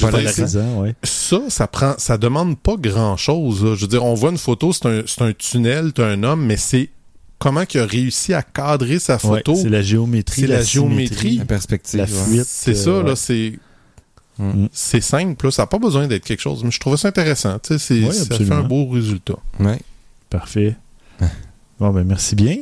[0.00, 0.94] Polarisant, ouais.
[1.02, 3.58] ça, ça prend, ça demande pas grand chose.
[3.74, 6.46] Je veux dire, on voit une photo, c'est un, c'est un tunnel, t'as un homme,
[6.46, 6.88] mais c'est
[7.38, 9.54] comment il a réussi à cadrer sa Ouais, photo.
[9.54, 11.36] c'est la géométrie, C'est la géométrie.
[11.36, 11.98] La perspective.
[11.98, 12.10] La ouais.
[12.10, 12.46] fuite.
[12.46, 13.58] c'est euh, ça, là, c'est.
[14.38, 14.66] Mm.
[14.72, 17.58] C'est simple, là, ça n'a pas besoin d'être quelque chose, mais je trouvais ça intéressant.
[17.62, 19.36] Ça fait un beau résultat.
[19.60, 19.80] Ouais.
[20.30, 20.76] Parfait.
[21.78, 22.56] Bon, ben merci bien.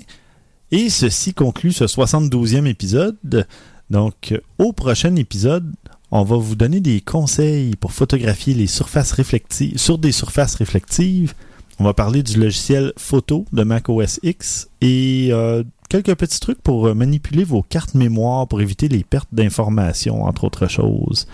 [0.72, 3.16] Et ceci conclut ce 72e épisode.
[3.90, 5.72] Donc, euh, au prochain épisode,
[6.14, 11.34] on va vous donner des conseils pour photographier les surfaces réflectives sur des surfaces réflectives.
[11.80, 16.62] On va parler du logiciel photo de Mac OS X et euh, quelques petits trucs
[16.62, 21.26] pour euh, manipuler vos cartes mémoire pour éviter les pertes d'informations, entre autres choses.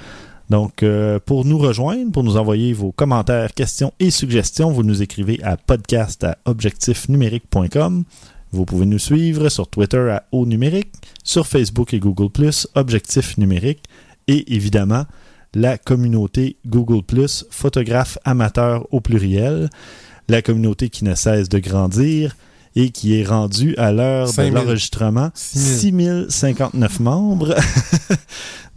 [0.49, 5.03] Donc, euh, pour nous rejoindre, pour nous envoyer vos commentaires, questions et suggestions, vous nous
[5.03, 8.05] écrivez à podcast à objectifnumérique.com.
[8.53, 10.91] Vous pouvez nous suivre sur Twitter à Au Numérique,
[11.22, 12.31] sur Facebook et Google
[12.74, 13.83] Objectif Numérique,
[14.29, 15.05] et évidemment
[15.55, 17.03] la communauté Google⁇
[17.51, 19.68] photographe amateur au pluriel,
[20.29, 22.37] la communauté qui ne cesse de grandir
[22.77, 24.55] et qui est rendue à l'heure de 5000.
[24.55, 27.55] l'enregistrement 6059 membres.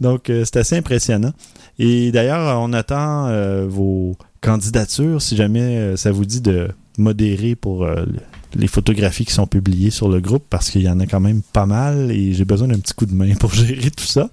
[0.00, 1.32] Donc, euh, c'est assez impressionnant.
[1.78, 6.68] Et d'ailleurs, on attend euh, vos candidatures si jamais euh, ça vous dit de
[6.98, 8.18] modérer pour euh, le-
[8.56, 11.42] les photographies qui sont publiées sur le groupe parce qu'il y en a quand même
[11.42, 14.28] pas mal et j'ai besoin d'un petit coup de main pour gérer tout ça.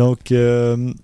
[0.00, 0.94] Donc, euh,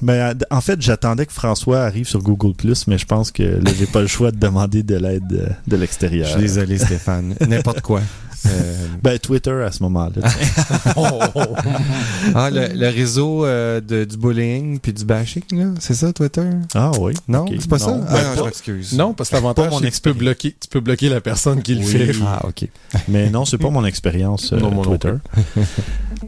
[0.00, 2.54] ben, en fait, j'attendais que François arrive sur Google
[2.86, 5.36] mais je pense que là, j'ai pas le choix de demander de l'aide de,
[5.66, 6.28] de Je l'extérieur.
[6.28, 7.34] suis désolé, Stéphane.
[7.46, 8.00] N'importe quoi.
[8.46, 10.28] Euh, Ben, Twitter à ce moment-là.
[12.34, 16.42] ah, le, le réseau euh, de, du bullying puis du bashing, là, c'est ça, Twitter?
[16.74, 17.14] ah oui.
[17.28, 17.90] Non, c'est pas ça?
[17.92, 18.92] Non, Ah, ben, je m'excuse.
[18.94, 21.74] Non, parce que l'avantage, c'est que tu peux, bloquer, tu peux bloquer la personne qui
[21.74, 21.86] le Oui.
[21.86, 22.12] fait.
[22.24, 22.68] Ah, ok.
[23.08, 25.14] Mais non, c'est pas mon expérience euh, Twitter.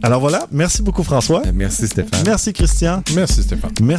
[0.02, 1.42] Alors voilà, merci beaucoup François.
[1.52, 2.22] Merci, Stéphane.
[2.24, 3.02] Merci Christian.
[3.14, 3.70] Merci Stéphane.
[3.82, 3.98] Merci